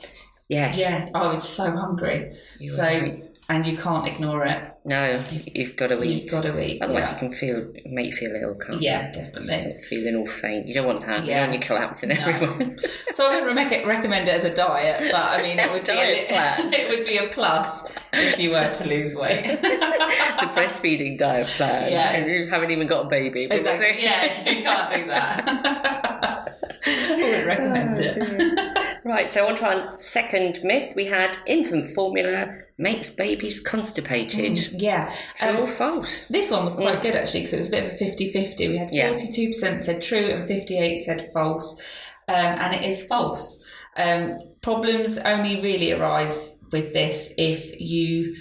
yes. 0.48 0.78
Yeah, 0.78 1.10
I 1.14 1.28
was 1.34 1.48
so 1.48 1.72
hungry. 1.72 2.36
You 2.60 2.68
so. 2.68 3.20
And 3.48 3.66
you 3.68 3.78
can't 3.78 4.08
ignore 4.08 4.46
it. 4.46 4.60
no, 4.86 5.24
you've 5.54 5.76
got 5.76 5.88
to 5.88 6.02
eat. 6.04 6.24
You've 6.24 6.32
got 6.32 6.42
to 6.44 6.60
eat. 6.60 6.82
Otherwise, 6.82 7.04
yeah. 7.06 7.12
you 7.14 7.18
can 7.20 7.32
feel 7.34 7.72
make 7.86 8.08
you 8.08 8.14
feel 8.14 8.36
ill, 8.42 8.56
can't 8.56 8.82
you? 8.82 8.90
Yeah, 8.90 9.12
definitely. 9.12 9.54
Sort 9.62 9.80
feeling 9.82 10.16
all 10.16 10.28
faint. 10.28 10.68
You 10.68 10.74
don't 10.74 10.88
want 10.88 11.06
that. 11.06 11.26
Yeah. 11.26 11.52
You're 11.52 11.62
collapsing 11.62 12.10
No. 12.10 12.16
everyone. 12.20 12.78
So 13.14 13.28
I 13.32 13.40
wouldn't 13.40 13.56
rec- 13.56 13.86
recommend 13.86 14.28
it 14.28 14.34
as 14.34 14.44
a 14.44 14.54
diet, 14.54 15.00
but 15.12 15.16
I 15.40 15.42
mean, 15.42 15.58
it 15.58 15.72
would 15.72 15.86
be 15.86 15.92
a, 15.94 16.26
plan. 16.28 16.74
it 16.74 16.90
would 16.90 17.06
be 17.06 17.18
a 17.18 17.28
plus 17.30 17.98
if 18.12 18.38
you 18.40 18.52
were 18.52 18.68
to 18.70 18.90
lose 18.90 19.16
weight. 19.16 19.46
the 19.62 20.48
breastfeeding 20.54 21.18
diet 21.18 21.48
plan. 21.48 21.92
Yeah. 21.92 22.26
You 22.26 22.48
haven't 22.50 22.72
even 22.72 22.88
got 22.88 23.06
a 23.06 23.08
baby. 23.10 23.46
exactly. 23.50 24.04
Yeah, 24.04 24.50
you 24.50 24.62
can't 24.64 24.90
do 24.90 25.06
that. 25.08 26.52
I 26.88 27.16
wouldn't 27.16 27.48
recommend 27.48 28.00
Oh, 28.00 28.04
it. 28.04 28.65
Right, 29.06 29.32
so 29.32 29.48
on 29.48 29.56
to 29.58 29.66
our 29.68 30.00
second 30.00 30.60
myth. 30.64 30.94
We 30.96 31.06
had 31.06 31.38
infant 31.46 31.90
formula 31.90 32.48
makes 32.80 33.12
babies 33.12 33.62
constipated. 33.62 34.58
Yeah. 34.74 35.14
True 35.38 35.50
Um, 35.50 35.58
or 35.58 35.68
false? 35.68 36.28
This 36.28 36.50
one 36.50 36.66
was 36.66 36.74
quite 36.74 37.02
good 37.04 37.16
actually 37.16 37.42
because 37.42 37.54
it 37.54 37.58
was 37.58 37.68
a 37.68 37.72
bit 37.72 37.86
of 37.86 37.90
a 37.94 37.96
50 37.96 38.32
50. 38.32 38.68
We 38.70 38.78
had 38.78 38.90
42% 38.90 39.82
said 39.84 40.02
true 40.02 40.26
and 40.26 40.48
58 40.48 40.98
said 40.98 41.30
false. 41.32 41.80
Um, 42.28 42.36
and 42.36 42.74
it 42.74 42.84
is 42.84 43.06
false. 43.06 43.64
Um, 43.96 44.38
problems 44.62 45.20
only 45.20 45.62
really 45.62 45.92
arise 45.92 46.50
with 46.72 46.92
this 46.94 47.32
if 47.38 47.80
you 47.80 48.36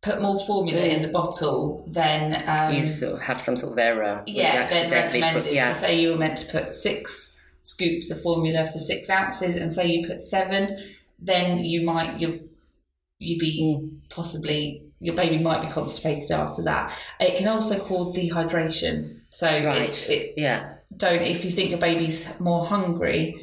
put 0.00 0.22
more 0.22 0.38
formula 0.38 0.80
in 0.80 1.02
the 1.02 1.08
bottle 1.08 1.86
than. 1.92 2.42
Um, 2.48 2.74
you 2.74 2.88
sort 2.90 3.16
of 3.16 3.20
have 3.20 3.38
some 3.38 3.58
sort 3.58 3.72
of 3.74 3.78
error. 3.78 4.22
yeah, 4.26 4.66
then 4.66 4.84
put- 4.88 4.94
recommended. 4.94 5.52
yeah. 5.52 5.70
So 5.72 5.86
say 5.86 6.00
you 6.00 6.12
were 6.12 6.16
meant 6.18 6.38
to 6.38 6.50
put 6.50 6.74
six 6.74 7.31
scoops 7.62 8.10
of 8.10 8.20
formula 8.20 8.64
for 8.64 8.78
six 8.78 9.08
ounces, 9.08 9.56
and 9.56 9.72
say 9.72 9.86
you 9.88 10.06
put 10.06 10.20
seven, 10.20 10.78
then 11.18 11.64
you 11.64 11.82
might 11.82 12.18
you 12.20 12.48
you 13.18 13.38
be 13.38 13.62
Mm. 13.62 14.00
possibly 14.10 14.82
your 14.98 15.14
baby 15.14 15.38
might 15.38 15.60
be 15.60 15.68
constipated 15.68 16.30
after 16.32 16.62
that. 16.62 16.92
It 17.20 17.36
can 17.36 17.48
also 17.48 17.78
cause 17.78 18.16
dehydration. 18.16 19.20
So 19.30 19.46
Right. 19.64 20.10
it 20.10 20.34
yeah. 20.36 20.74
don't 20.96 21.22
if 21.22 21.44
you 21.44 21.50
think 21.50 21.70
your 21.70 21.78
baby's 21.78 22.38
more 22.40 22.66
hungry, 22.66 23.36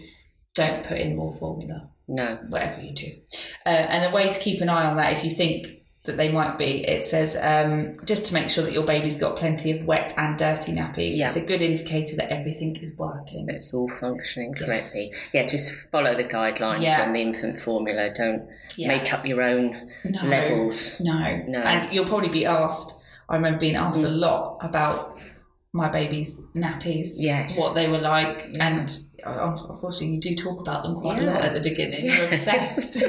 don't 0.53 0.83
put 0.83 0.97
in 0.99 1.15
more 1.15 1.31
formula 1.31 1.89
No. 2.07 2.37
whatever 2.49 2.81
you 2.81 2.93
do. 2.93 3.11
Uh, 3.65 3.69
and 3.69 4.05
a 4.05 4.09
way 4.15 4.29
to 4.31 4.39
keep 4.39 4.61
an 4.61 4.69
eye 4.69 4.85
on 4.85 4.95
that, 4.97 5.13
if 5.13 5.23
you 5.23 5.29
think 5.31 5.78
that 6.09 6.17
they 6.17 6.29
might 6.31 6.57
be, 6.57 6.85
it 6.87 7.05
says 7.05 7.37
um, 7.41 7.93
just 8.05 8.25
to 8.25 8.33
make 8.33 8.49
sure 8.49 8.63
that 8.63 8.73
your 8.73 8.83
baby's 8.83 9.15
got 9.15 9.35
plenty 9.35 9.71
of 9.71 9.85
wet 9.85 10.13
and 10.17 10.37
dirty 10.37 10.73
nappies. 10.73 11.15
Yeah. 11.17 11.25
It's 11.27 11.35
a 11.35 11.45
good 11.45 11.61
indicator 11.61 12.15
that 12.17 12.29
everything 12.31 12.75
is 12.77 12.93
working. 12.97 13.47
It's 13.49 13.73
all 13.73 13.89
functioning 13.89 14.53
Yes. 14.57 14.65
correctly. 14.65 15.09
Yeah, 15.33 15.45
just 15.47 15.89
follow 15.89 16.15
the 16.15 16.23
guidelines 16.25 16.81
Yeah. 16.81 17.03
on 17.03 17.13
the 17.13 17.21
infant 17.21 17.57
formula. 17.59 18.11
Don't 18.13 18.47
Yeah. 18.75 18.87
make 18.89 19.13
up 19.13 19.25
your 19.25 19.41
own 19.41 19.91
No. 20.03 20.23
levels. 20.25 20.99
No. 20.99 21.41
No. 21.47 21.59
And 21.59 21.87
you'll 21.93 22.05
probably 22.05 22.29
be 22.29 22.45
asked, 22.45 22.95
I 23.29 23.35
remember 23.35 23.59
being 23.59 23.75
asked 23.75 24.03
a 24.03 24.09
lot 24.09 24.57
about 24.61 25.17
my 25.71 25.87
baby's 25.89 26.41
nappies, 26.55 27.09
Yes. 27.19 27.57
what 27.57 27.75
they 27.75 27.87
were 27.87 27.99
like, 27.99 28.49
and 28.59 28.99
unfortunately, 29.25 30.15
you 30.15 30.19
do 30.21 30.35
talk 30.35 30.59
about 30.59 30.83
them 30.83 30.95
quite 30.95 31.21
a 31.21 31.25
lot 31.25 31.41
at 31.43 31.53
the 31.53 31.59
beginning. 31.59 32.05
You're 32.05 32.25
obsessed 32.25 33.03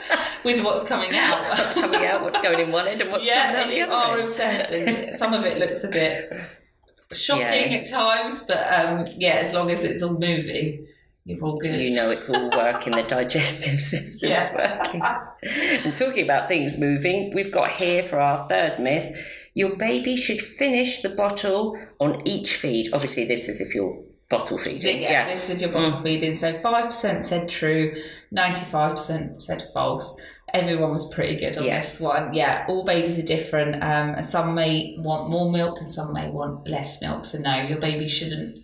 with 0.44 0.62
what's 0.64 0.84
coming 0.86 1.10
out. 1.14 1.42
What's 1.48 1.74
coming 1.74 2.04
out, 2.04 2.22
what's 2.22 2.40
going 2.40 2.60
in 2.60 2.72
one 2.72 2.88
end, 2.88 3.00
and 3.02 3.10
what's 3.10 3.26
coming 3.26 3.54
yeah, 3.54 3.62
out 3.62 3.68
the 3.68 3.74
you 3.76 3.84
other 3.84 3.92
are 3.92 4.12
end. 4.14 4.22
obsessed. 4.22 4.70
And 4.72 5.14
some 5.22 5.32
of 5.34 5.44
it 5.44 5.58
looks 5.58 5.84
a 5.84 5.88
bit 5.88 6.32
shocking 7.12 7.72
Yeah. 7.72 7.78
at 7.78 7.86
times, 7.86 8.42
but 8.42 8.58
um, 8.72 9.06
yeah, 9.16 9.34
as 9.34 9.52
long 9.52 9.70
as 9.70 9.84
it's 9.84 10.02
all 10.02 10.14
moving, 10.18 10.86
you're 11.24 11.42
all 11.44 11.58
good. 11.58 11.86
You 11.86 11.94
know 11.94 12.10
it's 12.10 12.28
all 12.28 12.50
working, 12.50 12.92
the 12.94 13.02
digestive 13.02 13.80
system's 13.92 14.22
Yeah. 14.30 14.78
working. 14.78 15.02
And 15.84 15.94
talking 15.94 16.24
about 16.24 16.48
things 16.48 16.78
moving, 16.78 17.32
we've 17.34 17.52
got 17.52 17.70
here 17.72 18.02
for 18.02 18.18
our 18.18 18.48
third 18.48 18.80
myth 18.80 19.16
your 19.54 19.76
baby 19.76 20.16
should 20.16 20.40
finish 20.40 21.00
the 21.02 21.10
bottle 21.10 21.78
on 22.00 22.26
each 22.26 22.56
feed. 22.56 22.88
Obviously, 22.94 23.26
this 23.26 23.50
is 23.50 23.60
if 23.60 23.74
you're 23.74 24.02
bottle 24.32 24.58
feeding. 24.58 25.02
yeah, 25.02 25.28
this 25.28 25.44
is 25.44 25.50
if 25.50 25.60
you're 25.60 25.70
bottle 25.70 25.92
Mm. 25.98 26.02
feeding. 26.02 26.34
So 26.34 26.52
five 26.52 26.86
percent 26.86 27.24
said 27.24 27.48
true, 27.48 27.94
ninety-five 28.32 28.92
percent 28.92 29.40
said 29.42 29.62
false. 29.74 30.06
Everyone 30.54 30.90
was 30.90 31.06
pretty 31.14 31.36
good 31.36 31.56
on 31.56 31.64
Yes. 31.64 31.98
this 31.98 32.00
one. 32.00 32.34
Yeah, 32.34 32.64
all 32.68 32.84
babies 32.84 33.18
are 33.18 33.26
different. 33.36 33.82
Um, 33.82 34.20
some 34.22 34.54
may 34.54 34.96
want 34.98 35.30
more 35.30 35.50
milk 35.50 35.80
and 35.80 35.90
some 35.92 36.12
may 36.12 36.28
want 36.28 36.66
less 36.68 37.00
milk. 37.00 37.24
So 37.24 37.38
no, 37.38 37.54
your 37.62 37.78
baby 37.78 38.08
shouldn't 38.08 38.58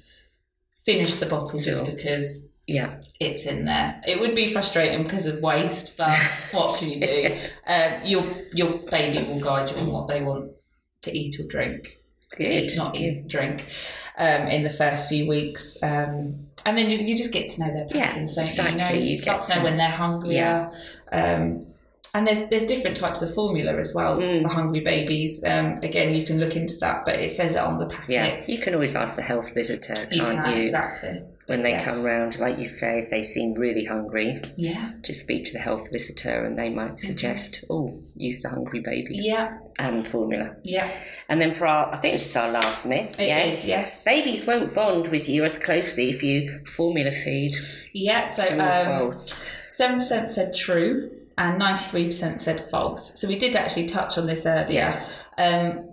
finish 0.85 1.15
the 1.17 1.27
bottle 1.27 1.59
just 1.61 1.87
because 1.87 2.53
Yeah. 2.67 3.01
it's 3.21 3.45
in 3.47 3.65
there. 3.65 4.01
It 4.07 4.21
would 4.21 4.35
be 4.35 4.47
frustrating 4.53 5.03
because 5.03 5.27
of 5.27 5.41
waste, 5.41 5.97
but 5.97 6.19
what 6.53 6.79
can 6.79 6.91
you 6.91 7.01
do? 7.01 7.35
Um, 7.67 7.93
your 8.05 8.25
your 8.55 8.71
baby 8.91 9.23
will 9.29 9.41
guide 9.41 9.71
you 9.71 9.77
on 9.77 9.91
what 9.93 10.09
they 10.09 10.21
want 10.23 10.53
to 11.03 11.11
eat 11.17 11.39
or 11.41 11.47
drink. 11.47 11.99
Good. 12.37 12.47
Eat, 12.73 12.77
not 12.77 12.97
eat, 12.97 13.27
drink. 13.29 13.65
Um, 14.19 14.43
in 14.49 14.63
the 14.63 14.71
first 14.71 15.09
few 15.09 15.27
weeks, 15.29 15.77
um, 15.83 16.47
and 16.67 16.77
then 16.77 16.91
you, 16.91 16.99
you 16.99 17.17
just 17.17 17.33
get 17.33 17.49
to 17.51 17.61
know 17.67 17.73
their 17.73 17.87
Yeah, 17.95 18.09
patterns, 18.09 18.37
don't 18.37 18.47
exactly. 18.47 18.73
you? 18.73 18.79
Know, 18.79 18.91
You 18.91 19.11
you 19.11 19.17
start 19.17 19.41
to 19.43 19.55
know 19.57 19.63
when 19.65 19.77
they're 19.77 19.89
hungrier. 19.89 20.71
Um, 21.13 21.67
and 22.15 22.27
there's 22.27 22.49
there's 22.49 22.65
different 22.65 22.97
types 22.97 23.23
of 23.23 23.33
formula 23.33 23.75
as 23.77 23.95
well 23.95 24.19
Mm. 24.19 24.43
for 24.43 24.49
hungry 24.49 24.81
babies. 24.81 25.43
Um, 25.45 25.79
again, 25.83 26.15
you 26.15 26.25
can 26.27 26.39
look 26.41 26.57
into 26.57 26.75
that, 26.81 27.05
but 27.05 27.15
it 27.21 27.31
says 27.31 27.55
it 27.55 27.61
on 27.61 27.77
the 27.77 27.87
Yeah, 28.09 28.31
packet. 28.31 28.49
you 28.49 28.59
can 28.59 28.75
always 28.75 28.95
ask 28.97 29.17
the 29.17 29.23
health 29.23 29.55
visitor, 29.55 29.95
can't 29.95 30.13
You 30.13 30.55
you? 30.57 30.63
exactly 30.63 31.23
When 31.49 31.63
they 31.63 31.71
Yes. 31.71 31.95
come 31.95 32.05
round, 32.05 32.39
like 32.39 32.59
you 32.59 32.69
say, 32.69 32.99
if 32.99 33.09
they 33.09 33.23
seem 33.23 33.55
really 33.55 33.85
hungry, 33.87 34.41
Yeah, 34.57 34.93
just 35.03 35.23
speak 35.23 35.47
to 35.47 35.53
the 35.55 35.59
health 35.59 35.91
visitor 35.91 36.45
and 36.45 36.59
they 36.59 36.69
might 36.69 37.01
suggest, 37.01 37.65
oh, 37.71 37.99
use 38.15 38.43
the 38.43 38.51
hungry 38.51 38.81
baby 38.81 39.17
Mm-hmm. 39.17 39.25
yeah, 39.25 39.59
and 39.79 40.07
formula. 40.07 40.57
yeah. 40.63 40.89
And 41.31 41.41
then 41.41 41.55
for 41.55 41.67
our, 41.67 41.93
I 41.95 41.97
think 41.97 42.13
this 42.15 42.27
is 42.27 42.37
our 42.37 42.51
last 42.51 42.85
myth. 42.85 43.19
It 43.19 43.29
yes, 43.29 43.63
is, 43.65 43.69
yes. 43.69 44.05
Babies 44.05 44.47
won't 44.47 44.75
bond 44.75 45.09
with 45.09 45.27
you 45.29 45.43
as 45.45 45.57
closely 45.59 46.11
if 46.11 46.23
you 46.23 46.61
formula 46.67 47.13
feed. 47.13 47.53
Yeah, 47.95 48.27
so 48.27 48.43
um, 48.59 49.13
seven 49.69 49.97
percent 49.97 50.29
said 50.31 50.55
true, 50.55 51.11
and 51.39 51.59
ninety-three 51.59 52.07
percent 52.07 52.41
said 52.43 52.61
false. 52.61 53.19
So 53.19 53.27
we 53.29 53.37
did 53.39 53.57
actually 53.57 53.87
touch 53.87 54.19
on 54.19 54.27
this 54.27 54.45
earlier. 54.45 54.73
Yes. 54.75 55.25
Um, 55.39 55.88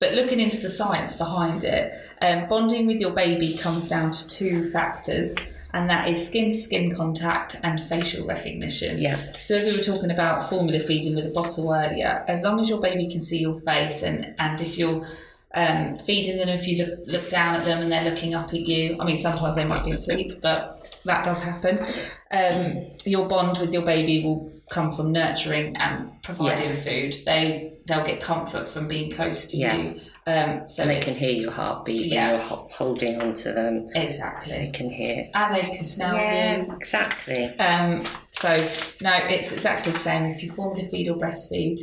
but 0.00 0.14
looking 0.14 0.40
into 0.40 0.60
the 0.60 0.68
science 0.68 1.14
behind 1.14 1.64
it, 1.64 1.94
um, 2.22 2.46
bonding 2.48 2.86
with 2.86 3.00
your 3.00 3.12
baby 3.12 3.56
comes 3.56 3.86
down 3.86 4.12
to 4.12 4.28
two 4.28 4.70
factors, 4.70 5.34
and 5.74 5.90
that 5.90 6.08
is 6.08 6.24
skin-to-skin 6.24 6.94
contact 6.94 7.56
and 7.62 7.80
facial 7.80 8.26
recognition. 8.26 8.98
Yeah. 8.98 9.16
So 9.32 9.56
as 9.56 9.64
we 9.64 9.76
were 9.76 9.82
talking 9.82 10.10
about 10.10 10.48
formula 10.48 10.80
feeding 10.80 11.14
with 11.14 11.26
a 11.26 11.30
bottle 11.30 11.72
earlier, 11.72 12.24
as 12.28 12.42
long 12.42 12.60
as 12.60 12.70
your 12.70 12.80
baby 12.80 13.10
can 13.10 13.20
see 13.20 13.38
your 13.38 13.56
face, 13.56 14.02
and 14.02 14.34
and 14.38 14.60
if 14.60 14.78
you're 14.78 15.04
um, 15.54 15.98
feeding 15.98 16.36
them, 16.36 16.48
if 16.48 16.66
you 16.66 16.84
look 16.84 16.98
look 17.06 17.28
down 17.28 17.56
at 17.56 17.64
them 17.64 17.82
and 17.82 17.90
they're 17.92 18.08
looking 18.10 18.34
up 18.34 18.48
at 18.52 18.60
you, 18.60 18.96
I 19.00 19.04
mean 19.04 19.18
sometimes 19.18 19.56
they 19.56 19.64
might 19.64 19.84
be 19.84 19.92
asleep, 19.92 20.40
but 20.42 20.74
that 21.04 21.24
does 21.24 21.42
happen. 21.42 21.78
Um, 22.30 22.84
your 23.04 23.26
bond 23.28 23.58
with 23.58 23.72
your 23.72 23.82
baby 23.82 24.22
will 24.24 24.52
come 24.70 24.92
from 24.92 25.12
nurturing 25.12 25.74
and 25.78 26.10
providing 26.22 26.66
Yes. 26.66 26.84
food. 26.84 27.16
They 27.24 27.72
they'll 27.86 28.04
get 28.04 28.20
comfort 28.20 28.68
from 28.68 28.86
being 28.86 29.10
close 29.10 29.46
to 29.46 29.56
Yeah. 29.56 29.74
you. 29.76 30.00
Um, 30.26 30.66
so 30.66 30.82
And 30.82 30.90
they 30.90 31.00
can 31.00 31.14
hear 31.14 31.30
your 31.30 31.52
heartbeat 31.52 32.00
Yeah. 32.00 32.32
when 32.32 32.38
you're 32.40 32.46
ho- 32.48 32.68
holding 32.70 33.18
onto 33.18 33.50
them. 33.54 33.88
Exactly, 33.94 34.52
they 34.52 34.70
can 34.70 34.90
hear. 34.90 35.30
and 35.34 35.54
they 35.54 35.60
can 35.62 35.84
smell 35.86 36.14
you. 36.14 36.74
exactly. 36.76 37.46
Um, 37.58 38.02
so 38.32 38.48
no, 39.00 39.14
it's 39.30 39.52
exactly 39.52 39.92
the 39.92 39.98
same. 39.98 40.26
If 40.30 40.42
you 40.42 40.50
formula 40.50 40.86
feed 40.86 41.08
or 41.08 41.16
breastfeed, 41.16 41.80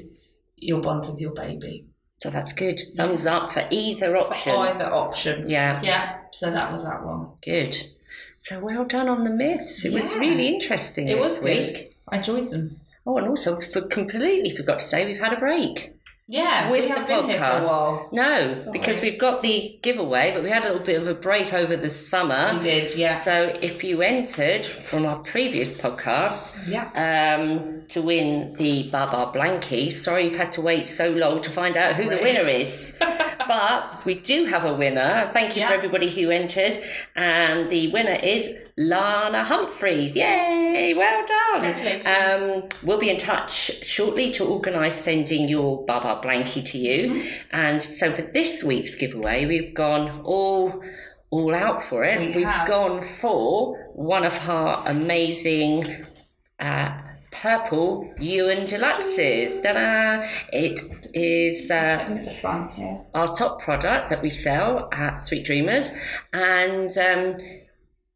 you'll 0.58 0.82
bond 0.82 1.08
with 1.08 1.20
your 1.20 1.32
baby. 1.34 1.86
So 2.26 2.32
that's 2.32 2.54
good. 2.54 2.82
Thumbs 2.96 3.28
up 3.28 3.52
for 3.54 3.68
either 3.70 4.18
option. 4.18 4.54
For 4.54 4.60
either 4.68 4.86
option. 4.92 5.48
Yeah, 5.48 5.80
Yeah. 5.84 6.18
So 6.32 6.50
that 6.50 6.72
was 6.72 6.84
that 6.84 7.06
one. 7.06 7.34
good. 7.44 7.78
So 8.40 8.60
well 8.64 8.84
done 8.86 9.08
on 9.08 9.24
the 9.24 9.30
myths. 9.30 9.86
It 9.86 9.94
was 9.94 10.16
really 10.18 10.48
interesting. 10.48 11.08
It 11.08 11.16
this 11.18 11.40
was 11.40 11.44
week. 11.44 11.74
good. 11.76 11.96
I 12.10 12.18
enjoyed 12.18 12.50
them. 12.50 12.80
Oh, 13.06 13.18
and 13.18 13.28
also 13.28 13.60
for 13.62 13.82
completely 13.82 14.50
forgot 14.50 14.80
to 14.80 14.86
say 14.86 15.06
we've 15.06 15.20
had 15.20 15.34
a 15.34 15.40
break. 15.40 15.95
Yeah, 16.28 16.72
With 16.72 16.82
we 16.82 16.88
the 16.88 16.94
haven't 16.94 17.08
been 17.08 17.30
here 17.30 17.38
for 17.38 17.44
a 17.44 17.48
podcast. 17.48 17.64
while. 17.66 18.10
No, 18.12 18.52
Sorry. 18.52 18.72
because 18.72 19.00
we've 19.00 19.20
got 19.20 19.44
the 19.44 19.78
giveaway, 19.84 20.32
but 20.34 20.42
we 20.44 20.50
had 20.50 20.64
a 20.64 20.70
little 20.70 20.84
bit 20.84 21.00
of 21.00 21.08
a 21.08 21.14
break 21.14 21.54
over 21.54 21.78
the 21.78 21.92
summer. 21.92 22.54
We 22.56 22.60
did, 22.62 22.96
yeah. 22.96 23.14
So 23.14 23.56
if 23.62 23.84
you 23.84 24.02
entered 24.02 24.66
from 24.66 25.06
our 25.06 25.20
previous 25.20 25.80
podcast 25.80 26.52
Yeah. 26.68 26.90
um, 27.38 27.84
to 27.90 28.02
win 28.02 28.54
the 28.54 28.90
Baba 28.90 29.38
Blankie, 29.38 29.92
sorry 29.92 30.26
you've 30.26 30.36
had 30.38 30.52
to 30.54 30.62
wait 30.62 30.90
so 30.90 31.12
long 31.12 31.44
to 31.44 31.52
find 31.52 31.78
out 31.78 31.96
who 31.96 32.10
the 32.10 32.18
winner 32.18 32.48
is. 32.50 32.98
but 33.48 34.06
we 34.06 34.16
do 34.16 34.46
have 34.46 34.66
a 34.66 34.74
winner. 34.74 35.30
Thank 35.34 35.56
you 35.56 35.66
for 35.66 35.74
everybody 35.74 36.10
who 36.10 36.30
entered. 36.30 36.78
And 37.16 37.70
the 37.70 37.92
winner 37.92 38.18
is 38.22 38.54
Lana 38.78 39.44
Humphreys. 39.44 40.16
Yay! 40.16 40.94
Well 40.96 41.26
done. 41.26 42.02
Um, 42.06 42.70
we'll 42.84 42.98
be 43.00 43.10
in 43.10 43.18
touch 43.18 43.84
shortly 43.84 44.32
to 44.32 44.46
organise 44.46 44.96
sending 44.96 45.48
your 45.48 45.86
Baba 45.86 46.22
Blankie 46.26 46.66
to 46.66 46.78
you. 46.78 47.14
Mm-hmm. 47.14 47.56
And 47.56 47.84
so 47.84 48.14
for 48.14 48.24
this 48.24 48.64
week's 48.64 48.96
giveaway, 48.96 49.46
we've 49.46 49.74
gone 49.74 50.22
all 50.24 50.84
all 51.32 51.54
out 51.56 51.84
for 51.84 52.06
it. 52.06 52.20
We 52.20 52.28
We've 52.28 52.48
have. 52.48 52.68
gone 52.68 53.02
for 53.02 53.78
one 53.94 54.24
of 54.24 54.38
our 54.48 54.88
amazing 54.88 56.06
uh, 56.60 56.98
purple 57.42 58.14
Ewan 58.20 58.66
Deluxes. 58.66 59.62
Ta-da! 59.62 60.28
It 60.52 60.80
is 61.14 61.70
uh, 61.70 61.74
at 61.74 62.26
the 62.26 62.32
front 62.34 62.72
here. 62.74 63.02
our 63.14 63.28
top 63.28 63.62
product 63.62 64.10
that 64.10 64.22
we 64.22 64.30
sell 64.30 64.90
at 64.92 65.22
Sweet 65.22 65.46
Dreamers, 65.46 65.92
and 66.34 66.92
um, 66.98 67.38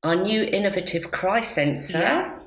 our 0.04 0.16
new 0.16 0.44
innovative 0.44 1.12
cry 1.12 1.42
sensor 1.42 2.00
Yeah. 2.00 2.40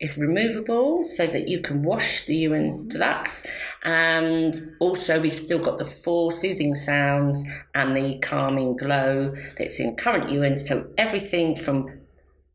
is 0.00 0.16
removable 0.16 1.04
so 1.04 1.26
that 1.26 1.48
you 1.48 1.60
can 1.60 1.82
wash 1.82 2.24
the 2.26 2.36
Ewan 2.36 2.88
Deluxe, 2.88 3.46
and 3.84 4.54
also 4.78 5.20
we've 5.20 5.32
still 5.32 5.58
got 5.58 5.78
the 5.78 5.84
four 5.84 6.30
soothing 6.32 6.74
sounds 6.74 7.44
and 7.74 7.96
the 7.96 8.18
calming 8.20 8.76
glow 8.76 9.34
that's 9.58 9.80
in 9.80 9.96
current 9.96 10.30
Ewan. 10.30 10.58
So 10.58 10.86
everything 10.96 11.56
from 11.56 11.98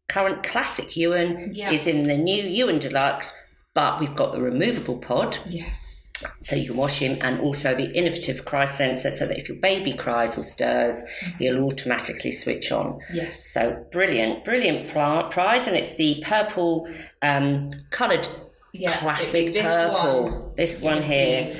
current 0.07 0.43
classic 0.43 0.95
Ewan 0.95 1.39
Yeah. 1.51 1.71
is 1.71 1.87
in 1.87 2.03
the 2.03 2.17
new 2.17 2.43
Ewan 2.43 2.79
Deluxe. 2.79 3.33
But 3.75 3.99
we've 3.99 4.15
got 4.15 4.31
the 4.31 4.41
removable 4.41 4.97
pod, 4.97 5.37
Yes. 5.47 6.07
so 6.41 6.55
you 6.55 6.67
can 6.67 6.77
wash 6.77 6.99
him, 6.99 7.17
and 7.21 7.41
also 7.41 7.75
the 7.75 7.91
innovative 7.91 8.45
cry 8.45 8.65
sensor, 8.65 9.11
so 9.11 9.27
that 9.27 9.37
if 9.37 9.49
your 9.49 9.57
baby 9.57 9.91
cries 9.93 10.37
or 10.37 10.43
stirs, 10.43 11.03
he'll 11.39 11.61
automatically 11.65 12.31
switch 12.31 12.71
on. 12.71 12.99
Yes. 13.13 13.45
So 13.45 13.85
brilliant, 13.91 14.45
brilliant 14.45 14.89
prize, 14.89 15.67
and 15.67 15.75
it's 15.75 15.95
the 15.95 16.23
purple 16.25 16.87
um, 17.21 17.69
coloured 17.91 18.27
Yeah. 18.71 18.97
classic 18.97 19.53
this 19.53 19.63
purple. 19.65 20.23
one 20.23 20.55
This 20.55 20.81
one 20.81 21.01
here. 21.01 21.53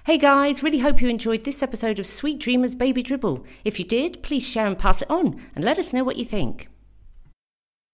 Hey 0.04 0.16
guys, 0.18 0.62
really 0.62 0.78
hope 0.80 1.00
you 1.00 1.08
enjoyed 1.08 1.44
this 1.44 1.62
episode 1.62 1.98
of 1.98 2.06
Sweet 2.06 2.38
Dreamers 2.38 2.74
Baby 2.74 3.02
Dribble. 3.02 3.46
If 3.64 3.78
you 3.78 3.86
did, 3.86 4.22
please 4.22 4.46
share 4.46 4.66
and 4.66 4.78
pass 4.78 5.00
it 5.00 5.10
on 5.10 5.40
and 5.54 5.64
let 5.64 5.78
us 5.78 5.94
know 5.94 6.04
what 6.04 6.16
you 6.16 6.26
think. 6.26 6.68